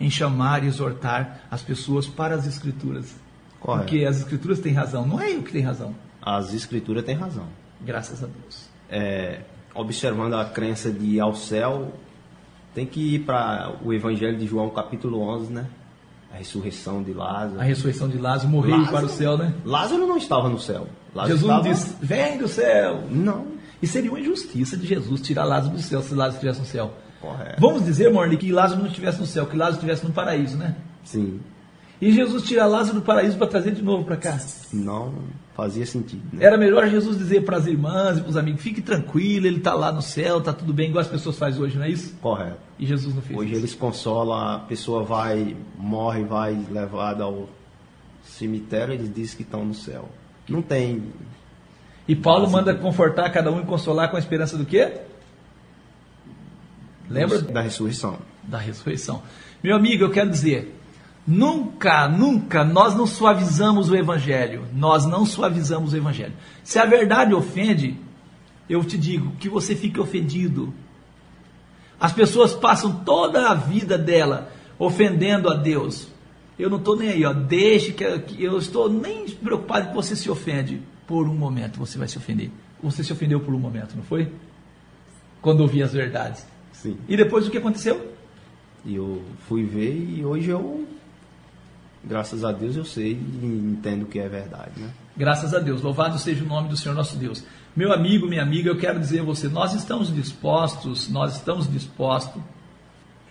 em 0.00 0.10
chamar 0.10 0.64
e 0.64 0.66
exortar 0.66 1.40
as 1.50 1.62
pessoas 1.62 2.06
para 2.06 2.34
as 2.34 2.46
escrituras. 2.46 3.14
Correto. 3.60 3.84
Porque 3.84 4.04
as 4.04 4.18
escrituras 4.18 4.58
têm 4.58 4.72
razão, 4.72 5.06
não 5.06 5.20
é 5.20 5.32
eu 5.32 5.42
que 5.42 5.52
tenho 5.52 5.66
razão. 5.66 5.94
As 6.20 6.52
escrituras 6.52 7.04
têm 7.04 7.14
razão. 7.14 7.46
Graças 7.80 8.22
a 8.22 8.26
Deus. 8.26 8.68
É, 8.90 9.40
observando 9.74 10.34
a 10.34 10.44
crença 10.44 10.90
de 10.90 11.04
ir 11.04 11.20
ao 11.20 11.34
céu, 11.34 11.92
tem 12.74 12.86
que 12.86 13.14
ir 13.14 13.18
para 13.20 13.72
o 13.82 13.92
Evangelho 13.92 14.36
de 14.38 14.46
João, 14.46 14.70
capítulo 14.70 15.20
11, 15.20 15.52
né? 15.52 15.66
A 16.32 16.36
ressurreição 16.36 17.02
de 17.02 17.12
Lázaro. 17.12 17.60
A 17.60 17.62
ressurreição 17.62 18.08
de 18.08 18.18
Lázaro 18.18 18.50
morreu 18.50 18.76
Lázaro- 18.78 18.92
para 18.96 19.06
o 19.06 19.08
céu, 19.08 19.38
né? 19.38 19.54
Lázaro 19.64 20.06
não 20.06 20.16
estava 20.16 20.48
no 20.48 20.58
céu. 20.58 20.88
Lázaro 21.14 21.36
Jesus 21.36 21.52
estava... 21.52 21.68
disse, 21.68 21.96
vem 22.00 22.38
do 22.38 22.48
céu. 22.48 23.04
Não. 23.08 23.46
E 23.80 23.86
seria 23.86 24.10
uma 24.10 24.18
injustiça 24.18 24.76
de 24.76 24.86
Jesus 24.86 25.20
tirar 25.20 25.44
Lázaro 25.44 25.76
do 25.76 25.80
céu 25.82 26.02
se 26.02 26.12
Lázaro 26.14 26.34
estivesse 26.34 26.60
no 26.60 26.66
céu. 26.66 26.92
Correto. 27.24 27.60
Vamos 27.60 27.84
dizer, 27.84 28.12
Morley, 28.12 28.36
que 28.36 28.52
Lázaro 28.52 28.80
não 28.80 28.88
estivesse 28.88 29.20
no 29.20 29.26
céu, 29.26 29.46
que 29.46 29.56
Lázaro 29.56 29.76
estivesse 29.76 30.04
no 30.04 30.12
paraíso, 30.12 30.56
né? 30.58 30.76
Sim. 31.04 31.40
E 32.00 32.12
Jesus 32.12 32.42
tirar 32.42 32.66
Lázaro 32.66 33.00
do 33.00 33.04
paraíso 33.04 33.38
para 33.38 33.46
trazer 33.46 33.72
de 33.72 33.82
novo 33.82 34.04
para 34.04 34.16
cá. 34.16 34.38
Não 34.72 35.14
fazia 35.54 35.86
sentido. 35.86 36.22
Né? 36.32 36.44
Era 36.44 36.58
melhor 36.58 36.86
Jesus 36.88 37.16
dizer 37.16 37.44
para 37.44 37.56
as 37.56 37.66
irmãs 37.66 38.18
e 38.18 38.20
para 38.20 38.30
os 38.30 38.36
amigos: 38.36 38.60
fique 38.60 38.82
tranquilo, 38.82 39.46
ele 39.46 39.58
está 39.58 39.72
lá 39.74 39.90
no 39.92 40.02
céu, 40.02 40.38
está 40.38 40.52
tudo 40.52 40.72
bem, 40.72 40.90
igual 40.90 41.00
as 41.00 41.08
pessoas 41.08 41.38
fazem 41.38 41.62
hoje, 41.62 41.78
não 41.78 41.84
é 41.84 41.90
isso? 41.90 42.14
Correto. 42.20 42.58
E 42.78 42.84
Jesus 42.84 43.14
não 43.14 43.22
fez 43.22 43.38
Hoje 43.38 43.52
isso. 43.52 43.60
eles 43.60 43.74
consolam, 43.74 44.36
a 44.38 44.58
pessoa 44.58 45.02
vai, 45.04 45.56
morre, 45.78 46.24
vai 46.24 46.58
levada 46.70 47.24
ao 47.24 47.48
cemitério, 48.24 48.94
eles 48.94 49.12
dizem 49.12 49.36
que 49.36 49.42
estão 49.42 49.64
no 49.64 49.74
céu. 49.74 50.08
Não 50.48 50.60
tem. 50.60 51.04
E 52.06 52.14
Paulo 52.14 52.50
manda 52.50 52.74
confortar 52.74 53.30
cada 53.30 53.50
um 53.50 53.60
e 53.60 53.64
consolar 53.64 54.10
com 54.10 54.16
a 54.16 54.20
esperança 54.20 54.58
do 54.58 54.66
quê? 54.66 55.00
Lembra? 57.08 57.40
Da 57.40 57.60
ressurreição. 57.60 58.18
da 58.42 58.58
ressurreição. 58.58 59.22
Meu 59.62 59.76
amigo, 59.76 60.04
eu 60.04 60.10
quero 60.10 60.30
dizer, 60.30 60.78
nunca, 61.26 62.08
nunca 62.08 62.64
nós 62.64 62.94
não 62.94 63.06
suavizamos 63.06 63.90
o 63.90 63.96
evangelho. 63.96 64.66
Nós 64.72 65.06
não 65.06 65.24
suavizamos 65.24 65.92
o 65.92 65.96
evangelho. 65.96 66.34
Se 66.62 66.78
a 66.78 66.84
verdade 66.84 67.34
ofende, 67.34 67.98
eu 68.68 68.82
te 68.84 68.98
digo 68.98 69.32
que 69.36 69.48
você 69.48 69.74
fique 69.74 70.00
ofendido. 70.00 70.72
As 71.98 72.12
pessoas 72.12 72.54
passam 72.54 73.04
toda 73.04 73.48
a 73.48 73.54
vida 73.54 73.96
dela 73.96 74.50
ofendendo 74.78 75.48
a 75.48 75.54
Deus. 75.54 76.08
Eu 76.58 76.70
não 76.70 76.78
estou 76.78 76.96
nem 76.96 77.08
aí, 77.08 77.24
ó. 77.24 77.32
Deixe 77.32 77.92
que, 77.92 78.18
que 78.20 78.42
eu 78.42 78.58
estou 78.58 78.88
nem 78.88 79.28
preocupado 79.28 79.88
que 79.88 79.94
você 79.94 80.14
se 80.14 80.30
ofende. 80.30 80.82
Por 81.06 81.28
um 81.28 81.34
momento 81.34 81.78
você 81.78 81.98
vai 81.98 82.08
se 82.08 82.16
ofender. 82.16 82.50
Você 82.82 83.02
se 83.02 83.12
ofendeu 83.12 83.40
por 83.40 83.54
um 83.54 83.58
momento, 83.58 83.96
não 83.96 84.02
foi? 84.02 84.30
Quando 85.40 85.60
ouvi 85.60 85.82
as 85.82 85.92
verdades. 85.92 86.46
Sim. 86.84 86.98
E 87.08 87.16
depois 87.16 87.46
o 87.46 87.50
que 87.50 87.56
aconteceu? 87.56 88.12
E 88.84 88.94
eu 88.94 89.24
fui 89.48 89.64
ver 89.64 89.96
e 89.96 90.22
hoje 90.22 90.50
eu, 90.50 90.86
graças 92.04 92.44
a 92.44 92.52
Deus, 92.52 92.76
eu 92.76 92.84
sei 92.84 93.12
e 93.12 93.46
entendo 93.46 94.04
que 94.04 94.18
é 94.18 94.28
verdade, 94.28 94.78
né? 94.78 94.90
Graças 95.16 95.54
a 95.54 95.60
Deus, 95.60 95.80
louvado 95.80 96.18
seja 96.18 96.44
o 96.44 96.46
nome 96.46 96.68
do 96.68 96.76
Senhor 96.76 96.94
nosso 96.94 97.16
Deus. 97.16 97.42
Meu 97.74 97.90
amigo, 97.90 98.28
minha 98.28 98.42
amiga, 98.42 98.68
eu 98.68 98.76
quero 98.76 99.00
dizer 99.00 99.20
a 99.20 99.22
você, 99.22 99.48
nós 99.48 99.72
estamos 99.72 100.14
dispostos, 100.14 101.08
nós 101.08 101.36
estamos 101.36 101.72
dispostos, 101.72 102.42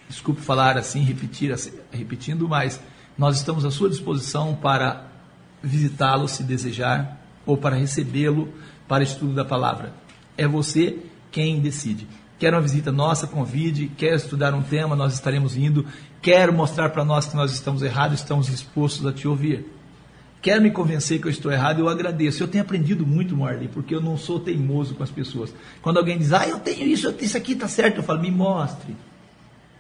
desculpe 0.10 0.42
falar 0.42 0.76
assim, 0.76 1.02
repetir, 1.02 1.52
assim, 1.52 1.74
repetindo, 1.92 2.50
mas 2.50 2.82
nós 3.16 3.38
estamos 3.38 3.66
à 3.66 3.70
sua 3.70 3.88
disposição 3.88 4.56
para 4.56 5.12
visitá-lo 5.62 6.28
se 6.28 6.42
desejar, 6.42 7.22
ou 7.46 7.56
para 7.56 7.76
recebê-lo 7.76 8.52
para 8.88 9.04
estudo 9.04 9.36
da 9.36 9.46
palavra. 9.46 9.94
É 10.36 10.48
você 10.48 10.98
quem 11.32 11.60
decide. 11.60 12.08
Quer 12.44 12.54
uma 12.54 12.60
visita 12.60 12.92
nossa, 12.92 13.26
convide. 13.26 13.90
Quer 13.98 14.16
estudar 14.16 14.54
um 14.54 14.62
tema, 14.62 14.98
nós 14.98 15.14
estaremos 15.14 15.56
indo. 15.56 15.86
Quer 16.22 16.52
mostrar 16.52 16.90
para 16.90 17.06
nós 17.06 17.26
que 17.26 17.38
nós 17.38 17.54
estamos 17.54 17.82
errados, 17.82 18.20
estamos 18.20 18.48
dispostos 18.48 19.08
a 19.08 19.14
te 19.14 19.26
ouvir. 19.30 19.66
Quer 20.42 20.60
me 20.60 20.70
convencer 20.70 21.22
que 21.22 21.28
eu 21.28 21.32
estou 21.32 21.50
errado, 21.50 21.80
eu 21.80 21.88
agradeço. 21.88 22.44
Eu 22.44 22.50
tenho 22.50 22.62
aprendido 22.62 23.08
muito, 23.08 23.34
Marley, 23.34 23.70
porque 23.70 23.96
eu 23.96 24.02
não 24.02 24.18
sou 24.18 24.42
teimoso 24.42 24.94
com 24.94 25.04
as 25.04 25.10
pessoas. 25.10 25.56
Quando 25.82 26.00
alguém 26.00 26.18
diz, 26.18 26.34
ah, 26.34 26.46
eu 26.46 26.60
tenho 26.60 26.86
isso, 26.86 27.08
eu 27.08 27.14
tenho 27.14 27.28
isso 27.28 27.38
aqui 27.38 27.54
está 27.54 27.70
certo, 27.70 28.00
eu 28.00 28.04
falo, 28.04 28.20
me 28.20 28.30
mostre. 28.30 28.94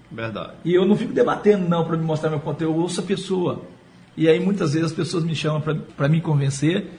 Verdade. 0.10 0.53
E 0.63 0.74
eu 0.74 0.86
não 0.86 0.96
fico 0.96 1.12
debatendo, 1.12 1.67
não, 1.67 1.84
para 1.84 1.98
me 1.98 2.05
mostrar 2.05 2.29
meu 2.29 2.39
ponto, 2.39 2.63
eu 2.63 2.74
ouço 2.74 3.01
a 3.01 3.03
pessoa. 3.03 3.62
E 4.15 4.25
aí 4.29 4.39
muitas 4.39 4.72
vezes 4.72 4.91
as 4.91 4.96
pessoas 4.96 5.25
me 5.25 5.36
chamam 5.36 5.62
para 5.98 6.08
me 6.08 6.22
convencer 6.22 6.91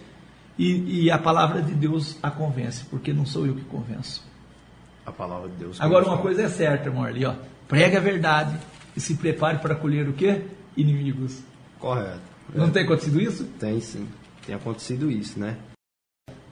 e, 0.59 1.05
e 1.05 1.11
a 1.11 1.17
palavra 1.17 1.63
de 1.63 1.73
Deus 1.73 2.19
a 2.23 2.31
convence, 2.31 2.85
porque 2.85 3.15
não 3.15 3.25
sou 3.25 3.47
eu 3.47 3.55
que 3.55 3.65
convenço. 3.65 4.34
A 5.07 5.13
palavra 5.13 5.49
de 5.49 5.57
Deus. 5.57 5.81
Agora 5.81 6.07
uma 6.07 6.19
coisa 6.19 6.43
é 6.43 6.49
certa, 6.49 6.91
Marley, 6.91 7.27
ó, 7.27 7.35
pregue 7.69 7.97
a 7.97 8.01
verdade 8.01 8.59
e 8.97 9.01
se 9.01 9.15
prepare 9.17 9.59
para 9.59 9.75
colher 9.75 10.09
o 10.09 10.13
quê? 10.13 10.43
Inimigos. 10.77 11.41
Correto. 11.79 12.21
Não 12.55 12.71
tem 12.71 12.85
acontecido 12.85 13.21
isso? 13.21 13.45
Tem 13.59 13.81
sim. 13.81 14.09
Tem 14.47 14.55
acontecido 14.55 15.11
isso, 15.11 15.39
né? 15.39 15.57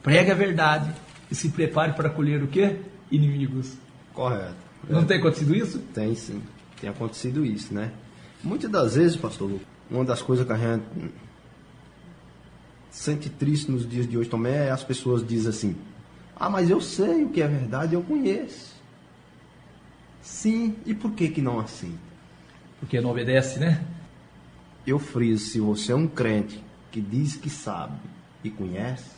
Pregue 0.01 0.31
a 0.31 0.35
verdade 0.35 0.93
e 1.31 1.35
se 1.35 1.49
prepare 1.49 1.93
para 1.93 2.09
colher 2.09 2.43
o 2.43 2.47
quê? 2.47 2.79
Inimigos. 3.11 3.73
Correto. 4.13 4.55
Não 4.89 5.05
tem 5.05 5.17
acontecido 5.17 5.55
isso? 5.55 5.79
Tem 5.93 6.13
sim. 6.15 6.41
Tem 6.79 6.89
acontecido 6.89 7.45
isso, 7.45 7.73
né? 7.73 7.91
Muitas 8.43 8.69
das 8.69 8.95
vezes, 8.95 9.15
pastor 9.15 9.49
Lu, 9.49 9.61
uma 9.89 10.03
das 10.03 10.21
coisas 10.21 10.45
que 10.45 10.51
a 10.51 10.57
gente 10.57 10.83
sente 12.89 13.29
triste 13.29 13.71
nos 13.71 13.87
dias 13.87 14.07
de 14.07 14.17
hoje 14.17 14.29
também 14.29 14.53
é 14.53 14.69
as 14.69 14.83
pessoas 14.83 15.25
dizem 15.25 15.49
assim: 15.49 15.75
Ah, 16.35 16.49
mas 16.49 16.69
eu 16.69 16.81
sei 16.81 17.23
o 17.23 17.29
que 17.29 17.41
é 17.41 17.47
verdade, 17.47 17.93
eu 17.93 18.01
conheço. 18.03 18.73
Sim, 20.21 20.75
e 20.85 20.93
por 20.93 21.11
que 21.11 21.27
que 21.29 21.41
não 21.41 21.59
assim? 21.59 21.97
Porque 22.79 22.99
não 23.01 23.11
obedece, 23.11 23.59
né? 23.59 23.83
Eu 24.85 24.99
friso, 24.99 25.45
se 25.45 25.59
você 25.59 25.91
é 25.91 25.95
um 25.95 26.07
crente 26.07 26.63
que 26.91 26.99
diz 27.01 27.35
que 27.35 27.49
sabe 27.49 27.95
e 28.43 28.49
conhece, 28.49 29.11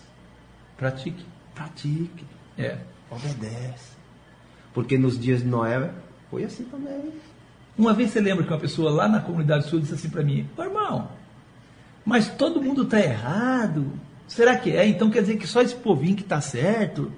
Pratique. 0.78 1.26
pratique, 1.54 2.26
É. 2.58 2.78
obedece. 3.10 3.96
Porque 4.74 4.98
nos 4.98 5.18
dias 5.18 5.42
de 5.42 5.48
Noé 5.48 5.92
foi 6.30 6.44
assim 6.44 6.66
também. 6.66 7.14
Uma 7.78 7.94
vez 7.94 8.12
você 8.12 8.20
lembra 8.20 8.44
que 8.44 8.52
uma 8.52 8.60
pessoa 8.60 8.92
lá 8.92 9.08
na 9.08 9.20
comunidade 9.22 9.68
sul 9.68 9.80
disse 9.80 9.94
assim 9.94 10.10
para 10.10 10.24
mim: 10.24 10.48
"Ô, 10.58 10.62
irmão, 10.64 11.10
mas 12.06 12.30
todo 12.30 12.62
mundo 12.62 12.84
está 12.84 13.00
errado. 13.00 13.92
Será 14.28 14.58
que 14.58 14.72
é? 14.72 14.88
Então 14.88 15.10
quer 15.10 15.22
dizer 15.22 15.38
que 15.38 15.48
só 15.48 15.62
esse 15.62 15.76
povinho 15.76 16.16
que 16.16 16.24
está 16.24 16.42
certo? 16.42 17.12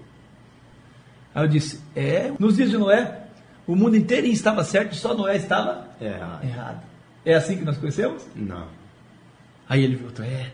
Aí 1.34 1.44
eu 1.44 1.48
disse: 1.48 1.82
É, 1.96 2.32
nos 2.40 2.56
dias 2.58 2.70
de 2.70 2.78
Noé, 2.78 3.24
o 3.66 3.76
mundo 3.76 3.96
inteirinho 3.96 4.34
estava 4.34 4.64
certo, 4.64 4.96
só 4.96 5.14
Noé 5.14 5.38
estava 5.38 5.88
Errado. 6.02 6.44
errado. 6.44 6.82
É 7.26 7.36
assim 7.36 7.58
que 7.58 7.64
nós 7.66 7.78
conhecemos? 7.78 8.26
Não. 8.36 8.68
Aí 9.68 9.84
ele 9.84 9.96
voltou: 9.96 10.26
É. 10.26 10.52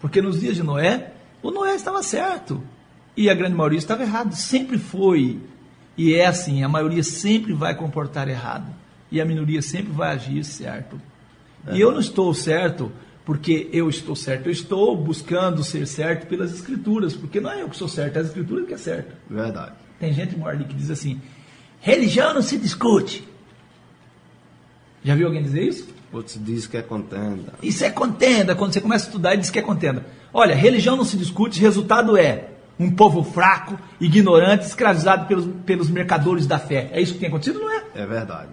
Porque 0.00 0.22
nos 0.22 0.40
dias 0.40 0.56
de 0.56 0.62
Noé, 0.62 1.12
o 1.42 1.50
Noé 1.50 1.74
estava 1.74 2.02
certo. 2.02 2.62
E 3.16 3.28
a 3.28 3.34
grande 3.34 3.54
maioria 3.54 3.78
estava 3.78 4.02
errado. 4.02 4.34
Sempre 4.34 4.78
foi. 4.78 5.40
E 5.96 6.14
é 6.14 6.26
assim: 6.26 6.62
a 6.62 6.68
maioria 6.68 7.02
sempre 7.02 7.52
vai 7.52 7.74
comportar 7.74 8.28
errado. 8.28 8.66
E 9.10 9.20
a 9.20 9.24
minoria 9.24 9.60
sempre 9.60 9.92
vai 9.92 10.14
agir 10.14 10.44
certo. 10.44 11.00
E 11.72 11.80
eu 11.80 11.90
não 11.92 12.00
estou 12.00 12.32
certo 12.32 12.90
porque 13.30 13.68
eu 13.72 13.88
estou 13.88 14.16
certo. 14.16 14.46
Eu 14.46 14.50
estou 14.50 14.96
buscando 14.96 15.62
ser 15.62 15.86
certo 15.86 16.26
pelas 16.26 16.52
Escrituras. 16.52 17.14
Porque 17.14 17.40
não 17.40 17.48
é 17.48 17.62
eu 17.62 17.68
que 17.68 17.76
sou 17.76 17.86
certo, 17.86 18.16
é 18.16 18.18
as 18.22 18.26
Escrituras 18.26 18.66
que 18.66 18.74
é 18.74 18.76
certo. 18.76 19.14
Verdade. 19.30 19.70
Tem 20.00 20.12
gente, 20.12 20.36
Morley, 20.36 20.64
que 20.66 20.74
diz 20.74 20.90
assim: 20.90 21.20
religião 21.80 22.34
não 22.34 22.42
se 22.42 22.58
discute. 22.58 23.22
Já 25.04 25.14
viu 25.14 25.28
alguém 25.28 25.44
dizer 25.44 25.62
isso? 25.62 25.88
Outros 26.12 26.40
dizem 26.44 26.68
que 26.70 26.76
é 26.76 26.82
contenda. 26.82 27.54
Isso 27.62 27.84
é 27.84 27.90
contenda. 27.90 28.56
Quando 28.56 28.72
você 28.72 28.80
começa 28.80 29.04
a 29.04 29.06
estudar, 29.06 29.36
diz 29.36 29.48
que 29.48 29.60
é 29.60 29.62
contenda. 29.62 30.04
Olha, 30.34 30.52
religião 30.56 30.96
não 30.96 31.04
se 31.04 31.16
discute, 31.16 31.60
resultado 31.60 32.16
é 32.16 32.48
um 32.80 32.90
povo 32.90 33.22
fraco, 33.22 33.78
ignorante, 34.00 34.66
escravizado 34.66 35.28
pelos, 35.28 35.46
pelos 35.64 35.88
mercadores 35.88 36.48
da 36.48 36.58
fé. 36.58 36.90
É 36.92 37.00
isso 37.00 37.12
que 37.12 37.20
tem 37.20 37.28
acontecido, 37.28 37.60
não 37.60 37.70
é? 37.70 37.84
É 37.94 38.04
verdade. 38.04 38.48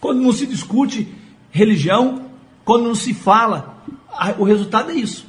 Quando 0.00 0.20
não 0.20 0.32
se 0.32 0.48
discute 0.48 1.06
religião, 1.52 2.28
quando 2.64 2.84
não 2.84 2.94
se 2.94 3.12
fala, 3.14 3.58
a- 3.58 3.79
o 4.38 4.44
resultado 4.44 4.90
é 4.90 4.94
isso. 4.94 5.26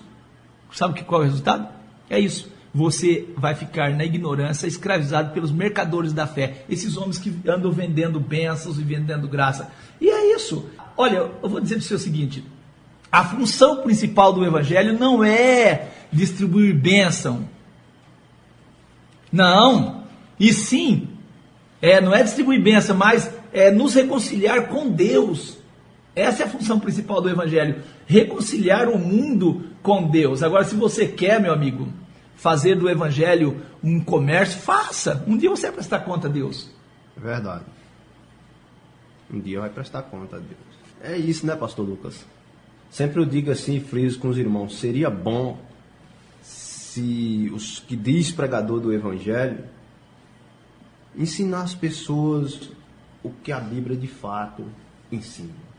Sabe 0.73 1.03
qual 1.03 1.21
é 1.21 1.25
o 1.25 1.27
resultado? 1.27 1.67
É 2.09 2.19
isso. 2.19 2.49
Você 2.73 3.27
vai 3.35 3.53
ficar 3.53 3.91
na 3.91 4.05
ignorância, 4.05 4.65
escravizado 4.65 5.33
pelos 5.33 5.51
mercadores 5.51 6.13
da 6.13 6.25
fé. 6.25 6.63
Esses 6.69 6.95
homens 6.95 7.17
que 7.17 7.33
andam 7.47 7.71
vendendo 7.71 8.19
bênçãos 8.19 8.79
e 8.79 8.83
vendendo 8.83 9.27
graça. 9.27 9.71
E 9.99 10.09
é 10.09 10.33
isso. 10.33 10.69
Olha, 10.95 11.29
eu 11.43 11.49
vou 11.49 11.59
dizer 11.59 11.75
para 11.75 11.83
você 11.83 11.93
o 11.95 11.99
seguinte: 11.99 12.43
a 13.11 13.25
função 13.25 13.81
principal 13.81 14.31
do 14.31 14.45
evangelho 14.45 14.97
não 14.97 15.23
é 15.23 15.89
distribuir 16.11 16.73
bênção. 16.73 17.47
Não. 19.31 20.03
E 20.39 20.53
sim, 20.53 21.09
é, 21.81 21.99
não 21.99 22.13
é 22.13 22.23
distribuir 22.23 22.61
bênção, 22.61 22.95
mas 22.95 23.29
é 23.51 23.69
nos 23.69 23.93
reconciliar 23.95 24.67
com 24.67 24.89
Deus. 24.89 25.60
Essa 26.15 26.43
é 26.43 26.45
a 26.45 26.49
função 26.49 26.79
principal 26.79 27.21
do 27.21 27.29
Evangelho: 27.29 27.81
reconciliar 28.05 28.89
o 28.89 28.97
mundo 28.97 29.65
com 29.81 30.09
Deus. 30.09 30.43
Agora, 30.43 30.63
se 30.63 30.75
você 30.75 31.07
quer, 31.07 31.39
meu 31.39 31.53
amigo, 31.53 31.87
fazer 32.35 32.75
do 32.75 32.89
Evangelho 32.89 33.61
um 33.83 33.99
comércio, 33.99 34.59
faça. 34.59 35.23
Um 35.27 35.37
dia 35.37 35.49
você 35.49 35.67
vai 35.67 35.75
prestar 35.75 35.99
conta 35.99 36.27
a 36.27 36.31
Deus. 36.31 36.69
É 37.15 37.19
verdade. 37.19 37.65
Um 39.31 39.39
dia 39.39 39.61
vai 39.61 39.69
prestar 39.69 40.03
conta 40.03 40.35
a 40.35 40.39
Deus. 40.39 40.71
É 41.01 41.17
isso, 41.17 41.45
né, 41.45 41.55
pastor 41.55 41.87
Lucas? 41.87 42.25
Sempre 42.89 43.21
eu 43.21 43.25
digo 43.25 43.49
assim, 43.49 43.79
friso 43.79 44.19
com 44.19 44.27
os 44.27 44.37
irmãos, 44.37 44.77
seria 44.77 45.09
bom 45.09 45.57
se 46.41 47.49
os 47.53 47.79
que 47.79 47.95
diz 47.95 48.31
pregador 48.31 48.81
do 48.81 48.91
evangelho 48.91 49.63
ensinar 51.15 51.61
as 51.61 51.73
pessoas 51.73 52.69
o 53.23 53.29
que 53.29 53.51
a 53.51 53.59
Bíblia 53.59 53.95
de 53.95 54.07
fato 54.07 54.65
ensina. 55.09 55.70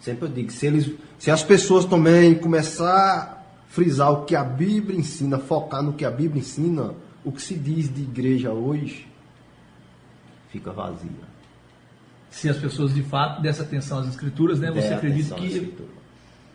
Sempre 0.00 0.26
eu 0.26 0.28
digo, 0.28 0.52
se 0.52 0.66
eles, 0.66 0.92
se 1.18 1.30
as 1.30 1.42
pessoas 1.42 1.84
também 1.84 2.34
começar 2.34 2.86
a 2.86 3.38
frisar 3.68 4.12
o 4.12 4.24
que 4.24 4.36
a 4.36 4.44
Bíblia 4.44 4.98
ensina, 4.98 5.38
focar 5.38 5.82
no 5.82 5.92
que 5.92 6.04
a 6.04 6.10
Bíblia 6.10 6.40
ensina, 6.40 6.94
o 7.24 7.32
que 7.32 7.42
se 7.42 7.54
diz 7.54 7.92
de 7.92 8.02
igreja 8.02 8.52
hoje 8.52 9.06
fica 10.50 10.72
vazia. 10.72 11.28
Se 12.30 12.48
as 12.48 12.56
pessoas 12.56 12.94
de 12.94 13.02
fato 13.02 13.42
dessem 13.42 13.64
atenção 13.64 13.98
às 13.98 14.08
Escrituras, 14.08 14.60
né? 14.60 14.70
Você 14.70 14.94
acredita 14.94 15.34
que. 15.34 15.74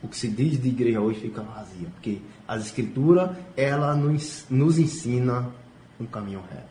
O 0.02 0.08
que 0.08 0.18
se 0.18 0.28
diz 0.28 0.62
de 0.62 0.68
igreja 0.68 1.00
hoje 1.00 1.22
fica 1.22 1.42
vazia, 1.42 1.88
porque 1.94 2.20
as 2.46 2.66
escrituras, 2.66 3.38
ela 3.56 3.96
nos, 3.96 4.46
nos 4.50 4.78
ensina 4.78 5.50
um 5.98 6.06
caminho 6.06 6.42
reto. 6.52 6.68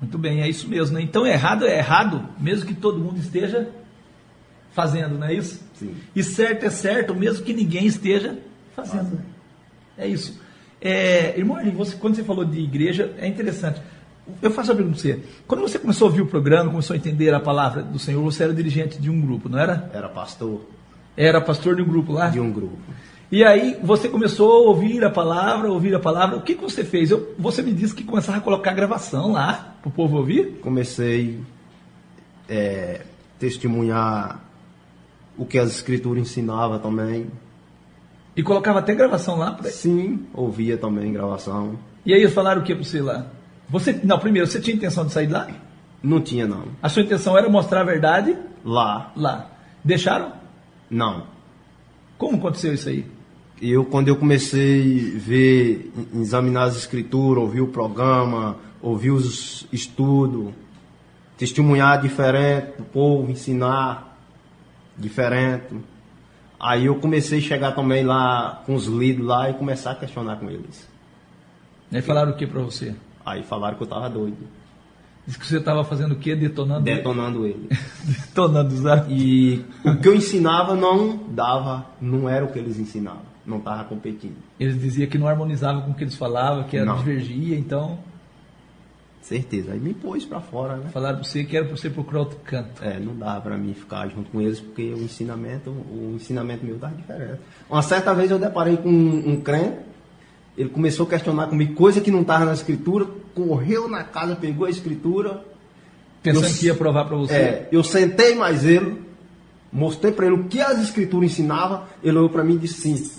Muito 0.00 0.16
bem, 0.16 0.40
é 0.40 0.48
isso 0.48 0.68
mesmo. 0.68 0.94
Né? 0.94 1.02
Então, 1.02 1.26
errado 1.26 1.66
é 1.66 1.78
errado, 1.78 2.24
mesmo 2.38 2.64
que 2.64 2.74
todo 2.74 3.00
mundo 3.00 3.18
esteja 3.18 3.68
fazendo, 4.76 5.18
não 5.18 5.26
é 5.26 5.32
isso? 5.32 5.64
Sim. 5.74 5.94
E 6.14 6.22
certo 6.22 6.66
é 6.66 6.70
certo, 6.70 7.14
mesmo 7.14 7.42
que 7.42 7.54
ninguém 7.54 7.86
esteja 7.86 8.38
fazendo. 8.76 9.18
É 9.96 10.06
isso. 10.06 10.38
É, 10.78 11.36
irmão, 11.38 11.56
Arlindo, 11.56 11.78
você, 11.78 11.96
quando 11.96 12.14
você 12.14 12.22
falou 12.22 12.44
de 12.44 12.60
igreja, 12.60 13.14
é 13.16 13.26
interessante. 13.26 13.80
Eu 14.42 14.50
faço 14.50 14.70
uma 14.70 14.76
pergunta 14.76 15.00
para 15.00 15.10
você. 15.10 15.20
Quando 15.46 15.60
você 15.62 15.78
começou 15.78 16.06
a 16.06 16.10
ouvir 16.10 16.20
o 16.20 16.26
programa, 16.26 16.70
começou 16.70 16.92
a 16.92 16.96
entender 16.98 17.32
a 17.32 17.40
palavra 17.40 17.82
do 17.82 17.98
Senhor, 17.98 18.22
você 18.22 18.44
era 18.44 18.52
dirigente 18.52 19.00
de 19.00 19.08
um 19.08 19.18
grupo, 19.18 19.48
não 19.48 19.58
era? 19.58 19.90
Era 19.94 20.10
pastor 20.10 20.60
Era 21.16 21.40
pastor 21.40 21.74
de 21.74 21.82
um 21.82 21.86
grupo 21.86 22.12
lá? 22.12 22.28
de 22.28 22.38
um 22.38 22.52
grupo. 22.52 22.76
E 23.32 23.42
aí 23.42 23.78
você 23.82 24.10
começou 24.10 24.52
a 24.52 24.68
ouvir 24.68 25.02
a 25.04 25.10
palavra, 25.10 25.72
ouvir 25.72 25.94
a 25.94 25.98
palavra. 25.98 26.36
O 26.36 26.42
que, 26.42 26.54
que 26.54 26.62
você 26.62 26.84
fez? 26.84 27.10
Eu, 27.10 27.34
você 27.38 27.62
me 27.62 27.72
disse 27.72 27.94
que 27.94 28.04
começava 28.04 28.36
a 28.38 28.40
colocar 28.42 28.74
gravação 28.74 29.32
lá 29.32 29.74
para 29.80 29.88
o 29.88 29.92
povo 29.92 30.18
ouvir. 30.18 30.60
Comecei 30.60 31.40
é, 32.48 33.00
testemunhar 33.38 34.45
o 35.36 35.44
que 35.44 35.58
as 35.58 35.70
escrituras 35.70 36.22
ensinavam 36.22 36.78
também. 36.78 37.26
E 38.36 38.42
colocava 38.42 38.80
até 38.80 38.94
gravação 38.94 39.38
lá. 39.38 39.52
Pra... 39.52 39.70
Sim, 39.70 40.26
ouvia 40.34 40.76
também 40.76 41.12
gravação. 41.12 41.78
E 42.04 42.12
aí 42.12 42.20
eles 42.20 42.34
falaram 42.34 42.60
o 42.60 42.64
que 42.64 42.74
para 42.74 42.84
você 42.84 43.00
lá? 43.00 43.26
Você, 43.68 43.98
não, 44.04 44.18
primeiro, 44.18 44.46
você 44.46 44.60
tinha 44.60 44.76
intenção 44.76 45.06
de 45.06 45.12
sair 45.12 45.26
de 45.26 45.32
lá? 45.32 45.48
Não 46.02 46.20
tinha 46.20 46.46
não. 46.46 46.64
A 46.82 46.88
sua 46.88 47.02
intenção 47.02 47.36
era 47.36 47.48
mostrar 47.48 47.80
a 47.80 47.84
verdade 47.84 48.36
Lá, 48.66 49.12
lá. 49.14 49.48
Deixaram? 49.84 50.32
não. 50.90 51.24
Como 52.18 52.36
aconteceu 52.38 52.74
isso 52.74 52.88
aí? 52.88 53.04
Eu, 53.62 53.84
quando 53.84 54.08
eu 54.08 54.16
comecei 54.16 55.14
a 55.14 55.18
ver, 55.18 55.92
examinar 56.14 56.64
as 56.64 56.76
escrituras, 56.76 57.42
ouvir 57.44 57.60
o 57.60 57.68
programa, 57.68 58.56
ouvir 58.82 59.10
os 59.10 59.66
estudos, 59.72 60.52
testemunhar 61.38 62.00
diferente 62.00 62.78
do 62.78 62.84
povo, 62.84 63.30
ensinar 63.30 64.05
diferente. 64.98 65.74
Aí 66.58 66.86
eu 66.86 66.96
comecei 66.96 67.38
a 67.38 67.42
chegar 67.42 67.72
também 67.72 68.04
lá 68.04 68.62
com 68.64 68.74
os 68.74 68.86
líderes 68.86 69.26
lá 69.26 69.50
e 69.50 69.54
começar 69.54 69.92
a 69.92 69.94
questionar 69.94 70.36
com 70.36 70.50
eles. 70.50 70.88
Aí 71.92 72.02
falaram 72.02 72.32
o 72.32 72.36
que 72.36 72.46
para 72.46 72.60
você? 72.62 72.94
Aí 73.24 73.42
falaram 73.42 73.76
que 73.76 73.82
eu 73.82 73.86
tava 73.86 74.08
doido, 74.08 74.36
Disse 75.26 75.40
que 75.40 75.46
você 75.46 75.58
estava 75.58 75.82
fazendo 75.82 76.12
o 76.12 76.16
quê? 76.16 76.36
Detonando? 76.36 76.84
detonando 76.84 77.44
ele. 77.44 77.68
Detonando, 78.04 78.76
sabe? 78.76 79.12
E 79.12 79.64
o 79.84 79.96
que 79.96 80.06
eu 80.06 80.14
ensinava 80.14 80.76
não 80.76 81.16
dava, 81.30 81.84
não 82.00 82.28
era 82.28 82.44
o 82.44 82.48
que 82.52 82.58
eles 82.60 82.78
ensinavam, 82.78 83.22
não 83.44 83.58
tava 83.58 83.82
competindo. 83.84 84.36
Eles 84.58 84.80
diziam 84.80 85.08
que 85.10 85.18
não 85.18 85.26
harmonizava 85.26 85.80
com 85.82 85.90
o 85.90 85.94
que 85.94 86.04
eles 86.04 86.14
falavam, 86.14 86.62
que 86.62 86.76
era 86.76 86.86
Não. 86.86 86.98
divergia, 86.98 87.58
então 87.58 87.98
Certeza. 89.26 89.72
Aí 89.72 89.80
me 89.80 89.92
pôs 89.92 90.24
pra 90.24 90.40
fora, 90.40 90.76
né? 90.76 90.88
falaram 90.92 91.16
para 91.16 91.24
você 91.24 91.42
que 91.42 91.56
era 91.56 91.66
para 91.66 91.76
você 91.76 91.90
procurar 91.90 92.20
outro 92.20 92.38
canto. 92.44 92.80
É, 92.84 93.00
não 93.00 93.16
dá 93.16 93.40
pra 93.40 93.58
mim 93.58 93.74
ficar 93.74 94.06
junto 94.06 94.30
com 94.30 94.40
eles 94.40 94.60
porque 94.60 94.92
o 94.94 95.02
ensinamento, 95.02 95.70
o 95.70 96.12
ensinamento 96.14 96.64
meu 96.64 96.78
tá 96.78 96.86
diferente. 96.86 97.40
Uma 97.68 97.82
certa 97.82 98.14
vez 98.14 98.30
eu 98.30 98.38
deparei 98.38 98.76
com 98.76 98.88
um, 98.88 99.30
um 99.32 99.40
crente, 99.40 99.78
ele 100.56 100.68
começou 100.68 101.06
a 101.06 101.08
questionar 101.08 101.48
comigo 101.48 101.74
coisa 101.74 102.00
que 102.00 102.08
não 102.08 102.20
estava 102.20 102.44
na 102.44 102.52
escritura, 102.52 103.04
correu 103.34 103.88
na 103.88 104.04
casa, 104.04 104.36
pegou 104.36 104.64
a 104.64 104.70
escritura. 104.70 105.44
Pensando 106.22 106.46
Eu- 106.46 106.54
que 106.54 106.66
ia 106.66 106.74
provar 106.76 107.06
para 107.06 107.16
você. 107.16 107.34
É, 107.34 107.68
eu 107.72 107.82
sentei 107.82 108.36
mais 108.36 108.64
ele, 108.64 109.02
mostrei 109.72 110.12
pra 110.12 110.26
ele 110.26 110.36
o 110.36 110.44
que 110.44 110.60
as 110.60 110.80
escrituras 110.80 111.32
ensinavam, 111.32 111.82
ele 112.00 112.16
olhou 112.16 112.30
pra 112.30 112.44
mim 112.44 112.54
e 112.54 112.58
disse 112.58 112.80
sim. 112.96 113.10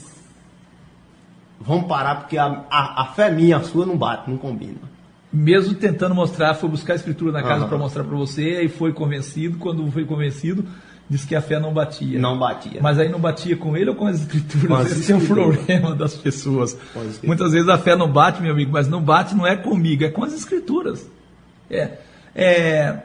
Vamos 1.60 1.86
parar 1.88 2.16
porque 2.16 2.38
a, 2.38 2.46
a, 2.70 3.02
a 3.02 3.06
fé 3.08 3.30
minha, 3.30 3.58
a 3.58 3.62
sua 3.64 3.86
não 3.86 3.98
bate, 3.98 4.30
não 4.30 4.38
combina. 4.38 4.96
Mesmo 5.32 5.74
tentando 5.76 6.16
mostrar, 6.16 6.54
foi 6.54 6.70
buscar 6.70 6.94
a 6.94 6.96
escritura 6.96 7.32
na 7.32 7.42
casa 7.44 7.62
Aham. 7.62 7.68
para 7.68 7.78
mostrar 7.78 8.04
para 8.04 8.16
você 8.16 8.64
e 8.64 8.70
foi 8.70 8.94
convencido. 8.94 9.58
Quando 9.58 9.90
foi 9.92 10.06
convencido, 10.06 10.66
disse 11.10 11.28
que 11.28 11.36
a 11.36 11.42
fé 11.42 11.60
não 11.60 11.74
batia. 11.74 12.18
Não 12.18 12.40
batia. 12.40 12.80
Mas 12.82 12.98
aí 12.98 13.10
não 13.10 13.20
batia 13.20 13.58
com 13.58 13.76
ele 13.76 13.90
ou 13.90 13.96
com 13.96 14.08
as 14.08 14.22
escrituras? 14.22 14.68
Com 14.68 14.76
as 14.76 14.92
Esse 14.98 15.12
é 15.12 15.16
o 15.18 15.22
problema 15.22 15.94
das 15.94 16.16
pessoas. 16.16 16.78
Muitas 17.24 17.52
vezes 17.52 17.68
a 17.68 17.78
fé 17.78 17.96
não 17.96 18.10
bate, 18.10 18.42
meu 18.42 18.52
amigo, 18.54 18.72
mas 18.72 18.88
não 18.88 19.02
bate 19.02 19.36
não 19.36 19.46
é 19.46 19.56
comigo, 19.58 20.04
é 20.06 20.10
com 20.10 20.24
as 20.24 20.34
escrituras. 20.34 21.06
É. 21.70 21.98
é 22.34 23.04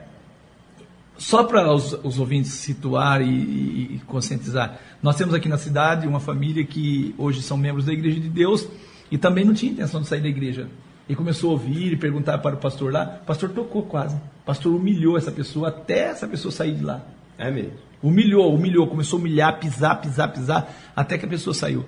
só 1.18 1.44
para 1.44 1.72
os, 1.72 1.92
os 2.04 2.18
ouvintes 2.18 2.52
situar 2.52 3.20
e, 3.22 3.26
e- 3.26 3.94
e 3.96 4.00
conscientizar, 4.06 4.78
nós 5.02 5.14
temos 5.16 5.34
aqui 5.34 5.48
na 5.48 5.58
cidade 5.58 6.06
uma 6.06 6.18
família 6.20 6.64
que 6.64 7.14
hoje 7.18 7.42
são 7.42 7.56
membros 7.56 7.84
da 7.84 7.92
Igreja 7.92 8.18
de 8.18 8.28
Deus 8.28 8.66
e 9.10 9.18
também 9.18 9.44
não 9.44 9.54
tinha 9.54 9.70
intenção 9.70 10.00
de 10.00 10.08
sair 10.08 10.20
da 10.20 10.28
igreja. 10.28 10.68
E 11.08 11.14
começou 11.14 11.50
a 11.50 11.52
ouvir 11.52 11.92
e 11.92 11.96
perguntar 11.96 12.38
para 12.38 12.54
o 12.54 12.58
pastor 12.58 12.92
lá, 12.92 13.20
o 13.22 13.26
pastor 13.26 13.50
tocou 13.50 13.82
quase. 13.82 14.14
O 14.16 14.44
pastor 14.46 14.74
humilhou 14.74 15.18
essa 15.18 15.32
pessoa 15.32 15.68
até 15.68 16.10
essa 16.10 16.26
pessoa 16.26 16.52
sair 16.52 16.74
de 16.74 16.84
lá. 16.84 17.02
É 17.36 17.50
mesmo. 17.50 17.72
Humilhou, 18.02 18.54
humilhou, 18.54 18.86
começou 18.86 19.18
a 19.18 19.20
humilhar, 19.20 19.58
pisar, 19.58 20.00
pisar, 20.00 20.32
pisar, 20.32 20.74
até 20.94 21.18
que 21.18 21.24
a 21.24 21.28
pessoa 21.28 21.54
saiu. 21.54 21.84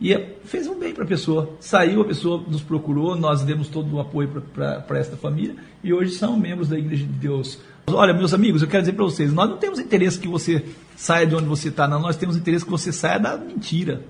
E 0.00 0.16
fez 0.44 0.66
um 0.66 0.78
bem 0.78 0.94
para 0.94 1.04
a 1.04 1.06
pessoa. 1.06 1.50
Saiu, 1.58 2.02
a 2.02 2.04
pessoa 2.04 2.44
nos 2.46 2.62
procurou, 2.62 3.16
nós 3.16 3.42
demos 3.42 3.68
todo 3.68 3.96
o 3.96 4.00
apoio 4.00 4.42
para 4.54 4.98
esta 4.98 5.16
família 5.16 5.56
e 5.82 5.92
hoje 5.92 6.12
são 6.12 6.36
membros 6.36 6.68
da 6.68 6.78
Igreja 6.78 7.04
de 7.04 7.12
Deus. 7.12 7.58
Olha, 7.88 8.14
meus 8.14 8.32
amigos, 8.32 8.62
eu 8.62 8.68
quero 8.68 8.82
dizer 8.82 8.92
para 8.92 9.04
vocês: 9.04 9.32
nós 9.32 9.48
não 9.48 9.56
temos 9.56 9.78
interesse 9.78 10.18
que 10.18 10.28
você 10.28 10.64
saia 10.96 11.26
de 11.26 11.34
onde 11.34 11.46
você 11.46 11.68
está, 11.68 11.88
não. 11.88 12.00
Nós 12.00 12.16
temos 12.16 12.36
interesse 12.36 12.64
que 12.64 12.70
você 12.70 12.92
saia 12.92 13.18
da 13.18 13.36
mentira. 13.36 14.02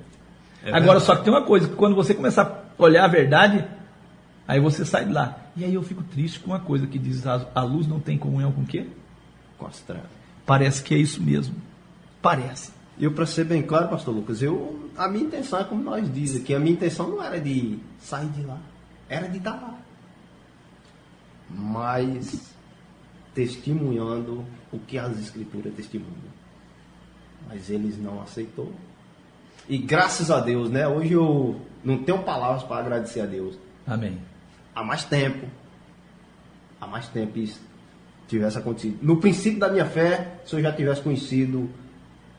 É 0.64 0.76
Agora, 0.76 1.00
só 1.00 1.16
que 1.16 1.24
tem 1.24 1.32
uma 1.32 1.44
coisa: 1.44 1.68
que 1.68 1.74
quando 1.74 1.94
você 1.94 2.12
começar 2.12 2.42
a 2.42 2.46
olhar 2.78 3.04
a 3.04 3.08
verdade, 3.08 3.64
aí 4.46 4.60
você 4.60 4.84
sai 4.84 5.04
de 5.04 5.12
lá. 5.12 5.38
E 5.56 5.64
aí 5.64 5.74
eu 5.74 5.82
fico 5.82 6.02
triste 6.02 6.40
com 6.40 6.50
uma 6.50 6.60
coisa 6.60 6.86
que 6.86 6.98
diz: 6.98 7.26
a, 7.26 7.62
luz 7.62 7.86
não 7.86 8.00
tem 8.00 8.16
comunhão 8.16 8.52
com 8.52 8.62
o 8.62 8.66
quê? 8.66 8.86
Com 9.58 9.66
as 9.66 9.80
trevas. 9.80 10.10
Parece 10.46 10.82
que 10.82 10.94
é 10.94 10.98
isso 10.98 11.22
mesmo. 11.22 11.56
Parece. 12.22 12.72
Eu, 12.98 13.12
para 13.12 13.26
ser 13.26 13.44
bem 13.44 13.62
claro, 13.62 13.88
pastor 13.88 14.14
Lucas, 14.14 14.42
eu, 14.42 14.90
a 14.96 15.08
minha 15.08 15.24
intenção 15.24 15.60
é 15.60 15.64
como 15.64 15.82
nós 15.82 16.12
diz 16.12 16.34
aqui, 16.34 16.54
a 16.54 16.58
minha 16.58 16.72
intenção 16.72 17.08
não 17.08 17.22
era 17.22 17.40
de 17.40 17.78
sair 18.00 18.28
de 18.30 18.42
lá, 18.42 18.58
era 19.08 19.28
de 19.28 19.38
estar 19.38 19.52
lá. 19.52 19.78
Mas 21.48 22.52
testemunhando 23.34 24.44
o 24.72 24.78
que 24.80 24.98
as 24.98 25.16
escrituras 25.18 25.72
testemunham. 25.74 26.38
Mas 27.46 27.70
eles 27.70 27.96
não 27.96 28.20
aceitou. 28.20 28.72
E 29.68 29.78
graças 29.78 30.30
a 30.30 30.40
Deus, 30.40 30.70
né? 30.70 30.88
Hoje 30.88 31.12
eu 31.12 31.60
não 31.88 32.02
tenho 32.02 32.22
palavras 32.22 32.62
para 32.62 32.80
agradecer 32.80 33.20
a 33.20 33.26
Deus. 33.26 33.58
Amém. 33.86 34.18
Há 34.74 34.84
mais 34.84 35.04
tempo, 35.04 35.46
há 36.80 36.86
mais 36.86 37.08
tempo 37.08 37.38
isso 37.38 37.60
tivesse 38.28 38.58
acontecido. 38.58 38.98
No 39.00 39.16
princípio 39.16 39.58
da 39.58 39.70
minha 39.70 39.86
fé, 39.86 40.40
se 40.44 40.54
eu 40.54 40.60
já 40.60 40.70
tivesse 40.70 41.00
conhecido 41.00 41.68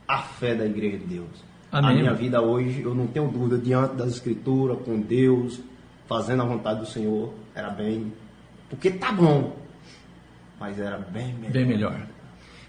a 0.08 0.20
fé 0.20 0.54
da 0.54 0.66
Igreja 0.66 1.00
de 1.00 1.06
Deus. 1.06 1.50
Amém. 1.72 1.92
A 1.92 1.94
minha 2.00 2.14
vida 2.14 2.42
hoje, 2.42 2.82
eu 2.82 2.94
não 2.94 3.08
tenho 3.08 3.28
dúvida, 3.28 3.58
diante 3.58 3.96
das 3.96 4.10
Escrituras, 4.10 4.80
com 4.86 5.00
Deus, 5.00 5.60
fazendo 6.08 6.44
a 6.44 6.46
vontade 6.46 6.80
do 6.80 6.86
Senhor, 6.86 7.34
era 7.54 7.70
bem. 7.70 8.14
Porque 8.70 8.92
tá 8.92 9.12
bom, 9.12 9.56
mas 10.60 10.80
era 10.80 10.98
bem 10.98 11.34
melhor. 11.34 11.52
Bem 11.52 11.66
melhor. 11.66 12.08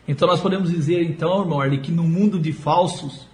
Então 0.09 0.27
nós 0.27 0.41
podemos 0.41 0.71
dizer, 0.71 1.03
então, 1.03 1.41
irmão 1.41 1.61
Arley, 1.61 1.81
que 1.81 1.93
no 1.93 2.05
mundo 2.05 2.39
de 2.39 2.53
falsos, 2.53 3.29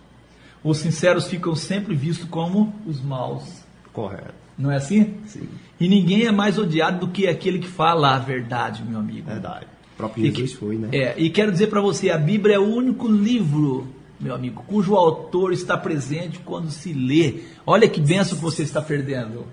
os 0.68 0.78
sinceros 0.78 1.26
ficam 1.28 1.54
sempre 1.54 1.94
vistos 1.94 2.28
como 2.28 2.74
os 2.86 3.00
maus. 3.00 3.62
Correto. 3.92 4.34
Não 4.58 4.70
é 4.70 4.76
assim? 4.76 5.14
Sim. 5.26 5.48
E 5.78 5.88
ninguém 5.88 6.26
é 6.26 6.32
mais 6.32 6.58
odiado 6.58 7.06
do 7.06 7.12
que 7.12 7.26
aquele 7.28 7.58
que 7.58 7.68
fala 7.68 8.14
a 8.14 8.18
verdade, 8.18 8.82
meu 8.82 8.98
amigo. 8.98 9.26
Verdade. 9.28 9.66
O 9.94 9.96
próprio 9.96 10.26
E 10.26 10.30
que- 10.32 10.40
Jesus 10.40 10.58
foi, 10.58 10.76
né? 10.76 10.88
É, 10.92 11.14
e 11.18 11.30
quero 11.30 11.52
dizer 11.52 11.68
para 11.68 11.80
você, 11.80 12.10
a 12.10 12.18
Bíblia 12.18 12.56
é 12.56 12.58
o 12.58 12.64
único 12.66 13.06
livro, 13.06 13.86
meu 14.18 14.34
amigo, 14.34 14.64
cujo 14.66 14.94
autor 14.94 15.52
está 15.52 15.76
presente 15.76 16.38
quando 16.40 16.70
se 16.70 16.92
lê. 16.92 17.42
Olha 17.66 17.88
que 17.88 18.00
benção 18.00 18.36
que 18.36 18.42
você 18.44 18.62
está 18.62 18.80
perdendo. 18.82 19.46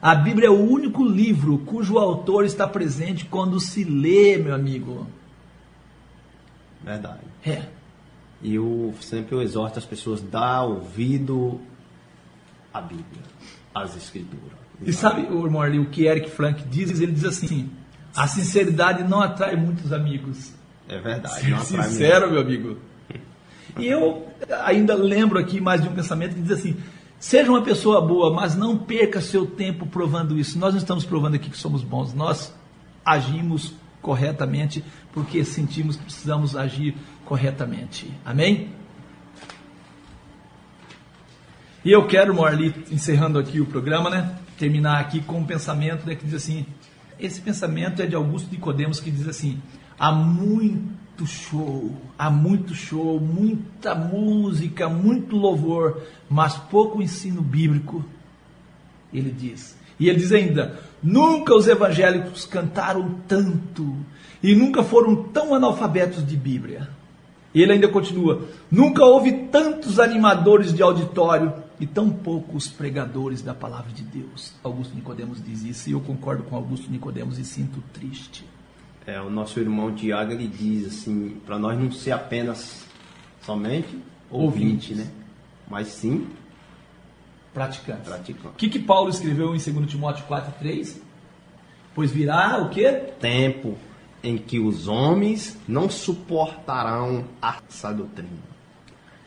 A 0.00 0.14
Bíblia 0.14 0.48
é 0.48 0.50
o 0.50 0.60
único 0.70 1.02
livro 1.02 1.58
cujo 1.58 1.96
autor 1.98 2.44
está 2.44 2.68
presente 2.68 3.24
quando 3.24 3.58
se 3.58 3.84
lê, 3.84 4.36
meu 4.36 4.54
amigo. 4.54 5.06
Verdade. 6.82 7.20
É. 7.44 7.62
E 8.42 8.54
eu 8.54 8.94
sempre 9.00 9.34
eu 9.34 9.42
exorto 9.42 9.78
as 9.78 9.84
pessoas 9.84 10.22
a 10.22 10.26
dar 10.26 10.62
ouvido 10.64 11.60
à 12.72 12.80
Bíblia, 12.80 13.22
às 13.74 13.96
Escrituras. 13.96 14.64
E 14.82 14.92
sabe, 14.92 15.22
o 15.32 15.44
irmão 15.44 15.62
Arley, 15.62 15.78
o 15.78 15.86
que 15.86 16.06
Eric 16.06 16.30
Frank 16.30 16.62
diz? 16.64 17.00
Ele 17.00 17.12
diz 17.12 17.24
assim: 17.24 17.70
a 18.14 18.26
sinceridade 18.26 19.02
não 19.04 19.20
atrai 19.20 19.56
muitos 19.56 19.92
amigos. 19.92 20.52
É 20.88 20.98
verdade. 20.98 21.40
Ser 21.40 21.50
não 21.50 21.58
atrai 21.58 21.88
sincero, 21.88 22.30
meu 22.30 22.40
amigo. 22.40 22.78
E 23.78 23.86
eu 23.86 24.28
ainda 24.64 24.94
lembro 24.94 25.38
aqui 25.38 25.60
mais 25.60 25.82
de 25.82 25.88
um 25.88 25.94
pensamento 25.94 26.34
que 26.34 26.42
diz 26.42 26.52
assim: 26.52 26.76
seja 27.18 27.50
uma 27.50 27.62
pessoa 27.62 28.00
boa, 28.00 28.32
mas 28.32 28.54
não 28.54 28.76
perca 28.76 29.20
seu 29.20 29.46
tempo 29.46 29.86
provando 29.86 30.38
isso. 30.38 30.58
Nós 30.58 30.74
não 30.74 30.78
estamos 30.78 31.04
provando 31.04 31.34
aqui 31.36 31.50
que 31.50 31.56
somos 31.56 31.82
bons, 31.82 32.12
nós 32.12 32.54
agimos 33.04 33.74
corretamente 34.04 34.84
porque 35.14 35.42
sentimos 35.46 35.96
que 35.96 36.02
precisamos 36.02 36.54
agir 36.54 36.94
corretamente. 37.24 38.12
Amém? 38.22 38.68
E 41.82 41.90
eu 41.90 42.06
quero, 42.06 42.34
Morli, 42.34 42.74
encerrando 42.90 43.38
aqui 43.38 43.62
o 43.62 43.66
programa, 43.66 44.10
né? 44.10 44.38
Terminar 44.58 45.00
aqui 45.00 45.22
com 45.22 45.38
um 45.38 45.44
pensamento 45.44 46.06
né, 46.06 46.14
que 46.14 46.26
diz 46.26 46.34
assim: 46.34 46.66
esse 47.18 47.40
pensamento 47.40 48.02
é 48.02 48.06
de 48.06 48.14
Augusto 48.14 48.50
Nicodemos 48.52 49.00
que 49.00 49.10
diz 49.10 49.26
assim: 49.26 49.60
há 49.98 50.12
muito 50.12 51.26
show, 51.26 51.90
há 52.18 52.30
muito 52.30 52.74
show, 52.74 53.18
muita 53.18 53.94
música, 53.94 54.86
muito 54.86 55.34
louvor, 55.34 56.02
mas 56.28 56.56
pouco 56.56 57.00
ensino 57.00 57.40
bíblico. 57.40 58.04
Ele 59.12 59.30
diz. 59.30 59.78
E 59.98 60.10
ele 60.10 60.18
diz 60.18 60.32
ainda: 60.32 60.78
nunca 61.04 61.54
os 61.54 61.68
evangélicos 61.68 62.46
cantaram 62.46 63.16
tanto 63.28 63.94
e 64.42 64.54
nunca 64.54 64.82
foram 64.82 65.14
tão 65.24 65.54
analfabetos 65.54 66.26
de 66.26 66.36
Bíblia. 66.36 66.88
Ele 67.54 67.72
ainda 67.72 67.88
continua: 67.88 68.48
nunca 68.70 69.04
houve 69.04 69.32
tantos 69.48 70.00
animadores 70.00 70.72
de 70.72 70.82
auditório 70.82 71.52
e 71.78 71.86
tão 71.86 72.08
poucos 72.10 72.66
pregadores 72.68 73.42
da 73.42 73.54
palavra 73.54 73.92
de 73.92 74.02
Deus. 74.02 74.54
Augusto 74.64 74.94
Nicodemos 74.94 75.44
diz 75.44 75.62
isso 75.62 75.90
e 75.90 75.92
eu 75.92 76.00
concordo 76.00 76.42
com 76.44 76.56
Augusto 76.56 76.90
Nicodemos 76.90 77.38
e 77.38 77.44
sinto 77.44 77.82
triste. 77.92 78.44
É, 79.06 79.20
o 79.20 79.28
nosso 79.28 79.60
irmão 79.60 79.94
Tiago 79.94 80.32
ele 80.32 80.48
diz 80.48 80.86
assim, 80.86 81.36
para 81.44 81.58
nós 81.58 81.78
não 81.78 81.92
ser 81.92 82.12
apenas 82.12 82.86
somente 83.42 83.98
ouvinte, 84.30 84.92
Ouvintes. 84.92 84.96
né? 84.96 85.06
Mas 85.68 85.88
sim 85.88 86.26
Praticante. 87.54 88.02
praticante. 88.02 88.48
O 88.48 88.52
que, 88.52 88.68
que 88.68 88.80
Paulo 88.80 89.08
escreveu 89.08 89.54
em 89.54 89.58
2 89.58 89.86
Timóteo 89.88 90.26
4,3? 90.26 90.96
Pois 91.94 92.10
virá 92.10 92.60
o 92.60 92.68
quê? 92.68 92.90
Tempo 93.20 93.78
em 94.22 94.36
que 94.36 94.58
os 94.58 94.88
homens 94.88 95.56
não 95.68 95.88
suportarão 95.88 97.24
essa 97.40 97.92
doutrina, 97.92 98.28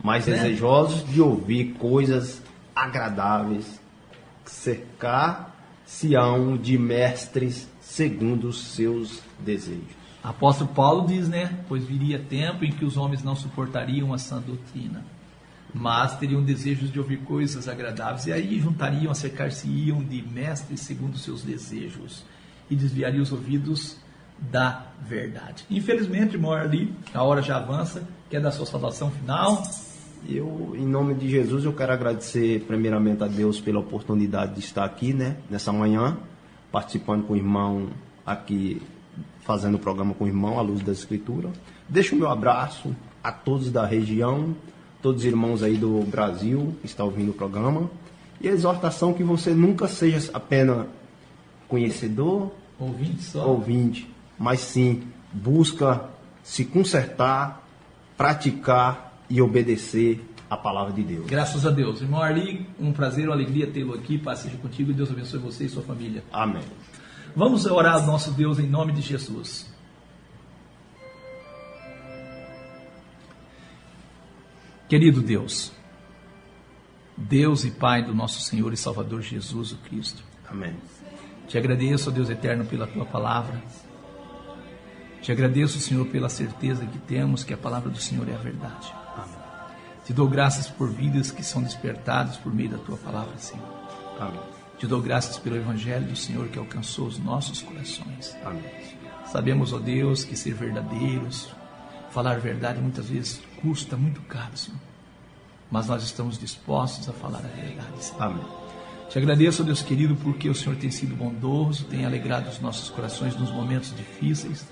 mas 0.03 0.27
Né? 0.27 0.33
desejosos 0.33 1.07
de 1.07 1.21
ouvir 1.21 1.73
coisas 1.75 2.41
agradáveis, 2.75 3.79
cercar-se-ão 4.43 6.57
de 6.57 6.77
mestres 6.77 7.69
segundo 7.79 8.49
os 8.49 8.61
seus 8.65 9.21
desejos. 9.39 9.95
Apóstolo 10.23 10.69
Paulo 10.71 11.07
diz, 11.07 11.29
né? 11.29 11.57
Pois 11.69 11.85
viria 11.85 12.19
tempo 12.19 12.65
em 12.65 12.71
que 12.71 12.83
os 12.83 12.97
homens 12.97 13.23
não 13.23 13.35
suportariam 13.35 14.13
a 14.13 14.17
sã 14.17 14.41
doutrina, 14.41 15.05
mas 15.73 16.17
teriam 16.17 16.43
desejos 16.43 16.91
de 16.91 16.99
ouvir 16.99 17.17
coisas 17.17 17.67
agradáveis, 17.67 18.25
e 18.27 18.33
aí 18.33 18.59
juntariam, 18.59 19.11
acercar-se-iam 19.11 20.03
de 20.03 20.21
mestres 20.21 20.81
segundo 20.81 21.17
seus 21.17 21.43
desejos, 21.43 22.25
e 22.69 22.75
desviariam 22.75 23.23
os 23.23 23.31
ouvidos 23.31 23.97
da 24.39 24.87
verdade. 25.01 25.65
Infelizmente, 25.69 26.35
irmão 26.35 26.53
a 27.13 27.23
hora 27.23 27.41
já 27.41 27.57
avança, 27.57 28.07
quer 28.29 28.41
dar 28.41 28.51
sua 28.51 28.65
saudação 28.65 29.09
final? 29.09 29.63
Eu, 30.27 30.73
em 30.75 30.85
nome 30.85 31.13
de 31.13 31.29
Jesus, 31.29 31.63
eu 31.63 31.73
quero 31.73 31.93
agradecer 31.93 32.61
primeiramente 32.61 33.23
a 33.23 33.27
Deus 33.27 33.61
pela 33.61 33.79
oportunidade 33.79 34.55
de 34.55 34.59
estar 34.59 34.83
aqui, 34.83 35.13
né, 35.13 35.37
nessa 35.49 35.71
manhã, 35.71 36.17
participando 36.71 37.23
com 37.25 37.33
o 37.33 37.37
irmão 37.37 37.89
aqui, 38.25 38.81
fazendo 39.41 39.75
o 39.75 39.79
programa 39.79 40.13
com 40.13 40.25
o 40.25 40.27
irmão, 40.27 40.59
à 40.59 40.61
luz 40.61 40.81
da 40.81 40.91
Escritura. 40.91 41.49
Deixo 41.87 42.15
o 42.15 42.17
meu 42.17 42.29
abraço 42.29 42.95
a 43.23 43.31
todos 43.31 43.71
da 43.71 43.85
região, 43.85 44.55
todos 45.01 45.21
os 45.21 45.25
irmãos 45.25 45.63
aí 45.63 45.77
do 45.77 46.01
Brasil 46.01 46.75
que 46.81 46.87
estão 46.87 47.05
ouvindo 47.05 47.31
o 47.31 47.33
programa, 47.33 47.89
e 48.39 48.47
a 48.47 48.51
exortação 48.51 49.13
que 49.13 49.23
você 49.23 49.51
nunca 49.51 49.87
seja 49.87 50.29
apenas 50.33 50.85
conhecedor, 51.67 52.51
Ouvinte 52.79 53.23
só? 53.23 53.47
ouvinte, 53.47 54.09
mas 54.37 54.59
sim 54.59 55.03
busca 55.33 56.05
se 56.43 56.63
consertar, 56.63 57.67
praticar 58.15 59.21
e 59.29 59.41
obedecer 59.41 60.23
a 60.49 60.55
palavra 60.55 60.93
de 60.93 61.03
Deus. 61.03 61.25
Graças 61.27 61.65
a 61.65 61.69
Deus. 61.69 62.01
Irmão 62.01 62.21
Arli, 62.21 62.65
um 62.79 62.93
prazer, 62.93 63.25
uma 63.27 63.35
alegria 63.35 63.67
tê-lo 63.67 63.93
aqui. 63.93 64.17
Paz 64.17 64.39
seja 64.39 64.55
contigo 64.57 64.91
e 64.91 64.93
Deus 64.93 65.11
abençoe 65.11 65.39
você 65.39 65.65
e 65.65 65.69
sua 65.69 65.83
família. 65.83 66.23
Amém. 66.31 66.63
Vamos 67.35 67.65
orar 67.65 67.95
ao 67.95 68.05
nosso 68.05 68.31
Deus 68.31 68.57
em 68.57 68.67
nome 68.67 68.93
de 68.93 69.01
Jesus. 69.01 69.67
Querido 74.87 75.21
Deus, 75.21 75.73
Deus 77.17 77.65
e 77.65 77.71
Pai 77.71 78.01
do 78.01 78.15
nosso 78.15 78.39
Senhor 78.39 78.71
e 78.71 78.77
Salvador 78.77 79.21
Jesus 79.21 79.73
o 79.73 79.77
Cristo, 79.79 80.23
Amém. 80.49 80.73
te 81.45 81.57
agradeço, 81.57 82.09
ó 82.09 82.13
Deus 82.13 82.29
eterno, 82.29 82.65
pela 82.65 82.87
tua 82.87 83.05
palavra. 83.05 83.61
Te 85.21 85.29
agradeço, 85.29 85.77
Senhor, 85.81 86.07
pela 86.07 86.29
certeza 86.29 86.85
que 86.85 86.99
temos 86.99 87.43
que 87.43 87.53
a 87.53 87.57
palavra 87.57 87.89
do 87.89 87.99
Senhor 87.99 88.29
é 88.29 88.33
a 88.33 88.37
verdade. 88.37 88.93
Te 90.05 90.13
dou 90.13 90.25
graças 90.25 90.69
por 90.69 90.89
vidas 90.89 91.31
que 91.31 91.43
são 91.43 91.61
despertadas 91.61 92.37
por 92.37 92.53
meio 92.55 92.69
da 92.69 92.77
tua 92.77 92.95
palavra, 92.95 93.37
Senhor. 93.37 93.67
Amém. 94.17 94.39
Te 94.77 94.87
dou 94.87 95.01
graças 95.01 95.37
pelo 95.37 95.57
Evangelho 95.57 96.05
do 96.05 96.15
Senhor 96.15 96.47
que 96.47 96.57
alcançou 96.57 97.07
os 97.07 97.19
nossos 97.19 97.61
corações. 97.61 98.37
Amém. 98.45 98.63
Sabemos, 99.25 99.73
ó 99.73 99.79
Deus, 99.79 100.23
que 100.23 100.37
ser 100.37 100.53
verdadeiros, 100.53 101.53
falar 102.09 102.39
verdade 102.39 102.79
muitas 102.79 103.09
vezes 103.09 103.41
custa 103.61 103.97
muito 103.97 104.21
caro, 104.21 104.55
Senhor. 104.55 104.79
Mas 105.69 105.87
nós 105.87 106.03
estamos 106.03 106.37
dispostos 106.37 107.09
a 107.09 107.13
falar 107.13 107.39
a 107.39 107.61
verdade, 107.61 108.03
Senhor. 108.03 108.23
Amém. 108.23 108.45
Te 109.09 109.17
agradeço, 109.17 109.63
Deus 109.63 109.81
querido, 109.81 110.15
porque 110.17 110.49
o 110.49 110.55
Senhor 110.55 110.75
tem 110.75 110.91
sido 110.91 111.15
bondoso, 111.15 111.85
tem 111.85 112.05
alegrado 112.05 112.49
os 112.49 112.59
nossos 112.59 112.89
corações 112.89 113.35
nos 113.35 113.51
momentos 113.51 113.95
difíceis, 113.95 114.67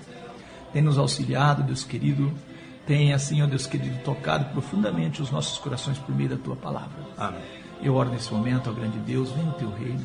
tem 0.72 0.82
nos 0.82 0.98
auxiliado, 0.98 1.62
Deus 1.62 1.84
querido, 1.84 2.32
tem, 2.86 3.12
assim, 3.12 3.42
ó 3.42 3.46
Deus 3.46 3.66
querido, 3.66 3.98
tocado 4.04 4.46
profundamente 4.52 5.22
os 5.22 5.30
nossos 5.30 5.58
corações 5.58 5.98
por 5.98 6.14
meio 6.14 6.30
da 6.30 6.36
tua 6.36 6.54
palavra. 6.54 7.02
Amém. 7.16 7.40
Eu 7.82 7.94
oro 7.94 8.10
nesse 8.10 8.32
momento, 8.32 8.70
ó 8.70 8.72
grande 8.72 8.98
Deus, 8.98 9.30
vem 9.32 9.48
o 9.48 9.52
teu 9.52 9.70
reino. 9.70 10.04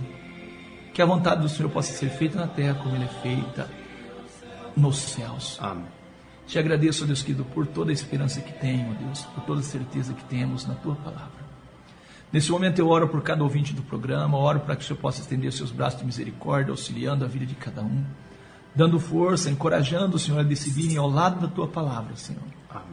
Que 0.93 1.01
a 1.01 1.05
vontade 1.05 1.41
do 1.41 1.49
Senhor 1.49 1.69
possa 1.69 1.93
ser 1.93 2.09
feita 2.09 2.39
na 2.39 2.47
terra 2.47 2.75
como 2.75 2.95
ela 2.95 3.05
é 3.05 3.21
feita 3.21 3.69
nos 4.75 4.97
céus. 4.97 5.57
Amém. 5.61 6.00
Te 6.51 6.59
agradeço, 6.59 7.05
Deus 7.05 7.21
querido, 7.21 7.45
por 7.45 7.65
toda 7.65 7.91
a 7.91 7.93
esperança 7.93 8.41
que 8.41 8.51
tenho, 8.51 8.93
Deus, 8.95 9.21
por 9.21 9.41
toda 9.45 9.61
a 9.61 9.63
certeza 9.63 10.13
que 10.13 10.25
temos 10.25 10.67
na 10.67 10.75
tua 10.75 10.95
palavra. 10.95 11.45
Nesse 12.29 12.51
momento 12.51 12.77
eu 12.77 12.89
oro 12.89 13.07
por 13.07 13.21
cada 13.21 13.41
ouvinte 13.41 13.71
do 13.71 13.81
programa, 13.81 14.37
oro 14.37 14.59
para 14.59 14.75
que 14.75 14.83
o 14.83 14.85
Senhor 14.85 14.99
possa 14.99 15.21
estender 15.21 15.53
seus 15.53 15.71
braços 15.71 16.01
de 16.01 16.05
misericórdia, 16.05 16.71
auxiliando 16.71 17.23
a 17.23 17.27
vida 17.29 17.45
de 17.45 17.55
cada 17.55 17.81
um, 17.81 18.03
dando 18.75 18.99
força, 18.99 19.49
encorajando 19.49 20.17
o 20.17 20.19
Senhor 20.19 20.41
a 20.41 20.43
decidirem 20.43 20.97
ao 20.97 21.09
lado 21.09 21.39
da 21.39 21.47
tua 21.47 21.69
palavra, 21.69 22.17
Senhor. 22.17 22.43
Amém. 22.69 22.83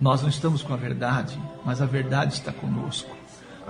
Nós 0.00 0.22
não 0.22 0.28
estamos 0.28 0.62
com 0.62 0.72
a 0.72 0.76
verdade, 0.76 1.36
mas 1.64 1.82
a 1.82 1.86
verdade 1.86 2.34
está 2.34 2.52
conosco. 2.52 3.10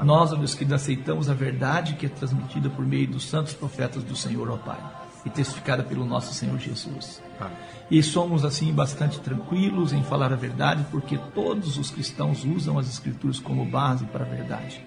Nós, 0.03 0.35
ó 0.35 0.37
Deus 0.37 0.53
querido, 0.53 0.75
aceitamos 0.75 1.31
a 1.31 1.35
verdade 1.35 1.95
que 1.95 2.05
é 2.05 2.11
transmitida 2.11 2.69
por 2.69 2.85
meio 2.85 3.09
dos 3.09 3.27
santos 3.27 3.55
profetas 3.55 4.05
do 4.05 4.15
Senhor, 4.15 4.51
ó 4.51 4.59
Pai, 4.59 4.79
e 5.25 5.31
testificada 5.31 5.83
pelo 5.83 6.05
nosso 6.05 6.33
Senhor 6.35 6.59
Jesus. 6.59 7.23
Amém. 7.39 7.57
E 7.91 8.03
somos 8.03 8.45
assim 8.45 8.73
bastante 8.73 9.19
tranquilos 9.19 9.93
em 9.93 10.03
falar 10.03 10.33
a 10.33 10.37
verdade, 10.37 10.87
porque 10.91 11.19
todos 11.35 11.77
os 11.77 11.91
cristãos 11.91 12.45
usam 12.45 12.79
as 12.79 12.89
Escrituras 12.89 13.41
como 13.41 13.65
base 13.65 14.05
para 14.07 14.25
a 14.25 14.29
verdade. 14.29 14.85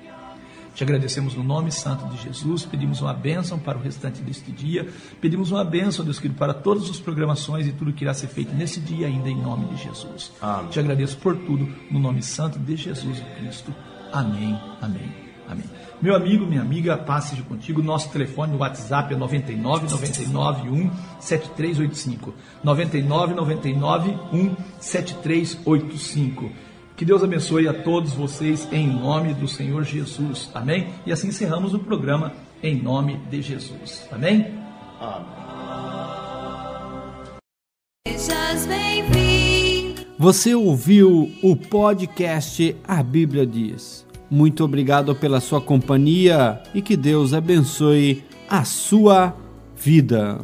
Te 0.73 0.83
agradecemos 0.83 1.35
no 1.35 1.43
nome 1.43 1.71
santo 1.71 2.07
de 2.07 2.23
Jesus, 2.23 2.65
pedimos 2.65 2.99
uma 2.99 3.13
bênção 3.13 3.59
para 3.59 3.77
o 3.77 3.81
restante 3.81 4.21
deste 4.21 4.51
dia, 4.51 4.87
pedimos 5.21 5.51
uma 5.51 5.63
bênção, 5.63 6.03
Deus 6.03 6.17
querido, 6.17 6.39
para 6.39 6.53
todas 6.53 6.89
as 6.89 6.99
programações 6.99 7.67
e 7.67 7.71
tudo 7.71 7.93
que 7.93 8.03
irá 8.03 8.13
ser 8.13 8.27
feito 8.27 8.55
nesse 8.55 8.79
dia 8.79 9.05
ainda 9.05 9.29
em 9.29 9.39
nome 9.39 9.67
de 9.67 9.83
Jesus. 9.83 10.31
Amém. 10.41 10.71
Te 10.71 10.79
agradeço 10.79 11.17
por 11.17 11.37
tudo, 11.37 11.69
no 11.91 11.99
nome 11.99 12.23
santo 12.23 12.57
de 12.57 12.75
Jesus 12.75 13.19
Cristo. 13.37 13.73
Amém, 14.11 14.59
amém, 14.81 15.22
amém. 15.47 15.65
Meu 16.01 16.15
amigo, 16.15 16.45
minha 16.45 16.61
amiga, 16.61 16.97
paz 16.97 17.25
seja 17.25 17.43
contigo. 17.43 17.81
Nosso 17.81 18.09
telefone 18.11 18.51
no 18.51 18.59
WhatsApp 18.59 19.13
é 19.13 19.17
99 19.17 19.89
99 19.89 20.69
1 20.69 20.91
7385. 21.19 22.33
99 22.63 23.33
99 23.33 24.17
1 24.33 24.55
7385. 24.79 26.51
Que 26.95 27.05
Deus 27.05 27.23
abençoe 27.23 27.67
a 27.67 27.73
todos 27.73 28.13
vocês 28.13 28.67
em 28.71 28.87
nome 28.87 29.33
do 29.33 29.47
Senhor 29.47 29.83
Jesus. 29.83 30.49
Amém? 30.53 30.89
E 31.05 31.11
assim 31.11 31.29
encerramos 31.29 31.73
o 31.73 31.79
programa 31.79 32.33
em 32.61 32.81
nome 32.81 33.17
de 33.29 33.41
Jesus. 33.41 34.07
Amém? 34.11 34.61
Bem-vindo. 38.67 40.05
Você 40.19 40.53
ouviu 40.53 41.31
o 41.41 41.55
podcast 41.55 42.75
A 42.87 43.01
Bíblia 43.01 43.45
Diz. 43.45 44.05
Muito 44.33 44.63
obrigado 44.63 45.13
pela 45.13 45.39
sua 45.39 45.61
companhia 45.61 46.59
e 46.73 46.81
que 46.81 46.97
Deus 46.97 47.35
abençoe 47.35 48.23
a 48.49 48.65
sua 48.65 49.37
vida. 49.75 50.41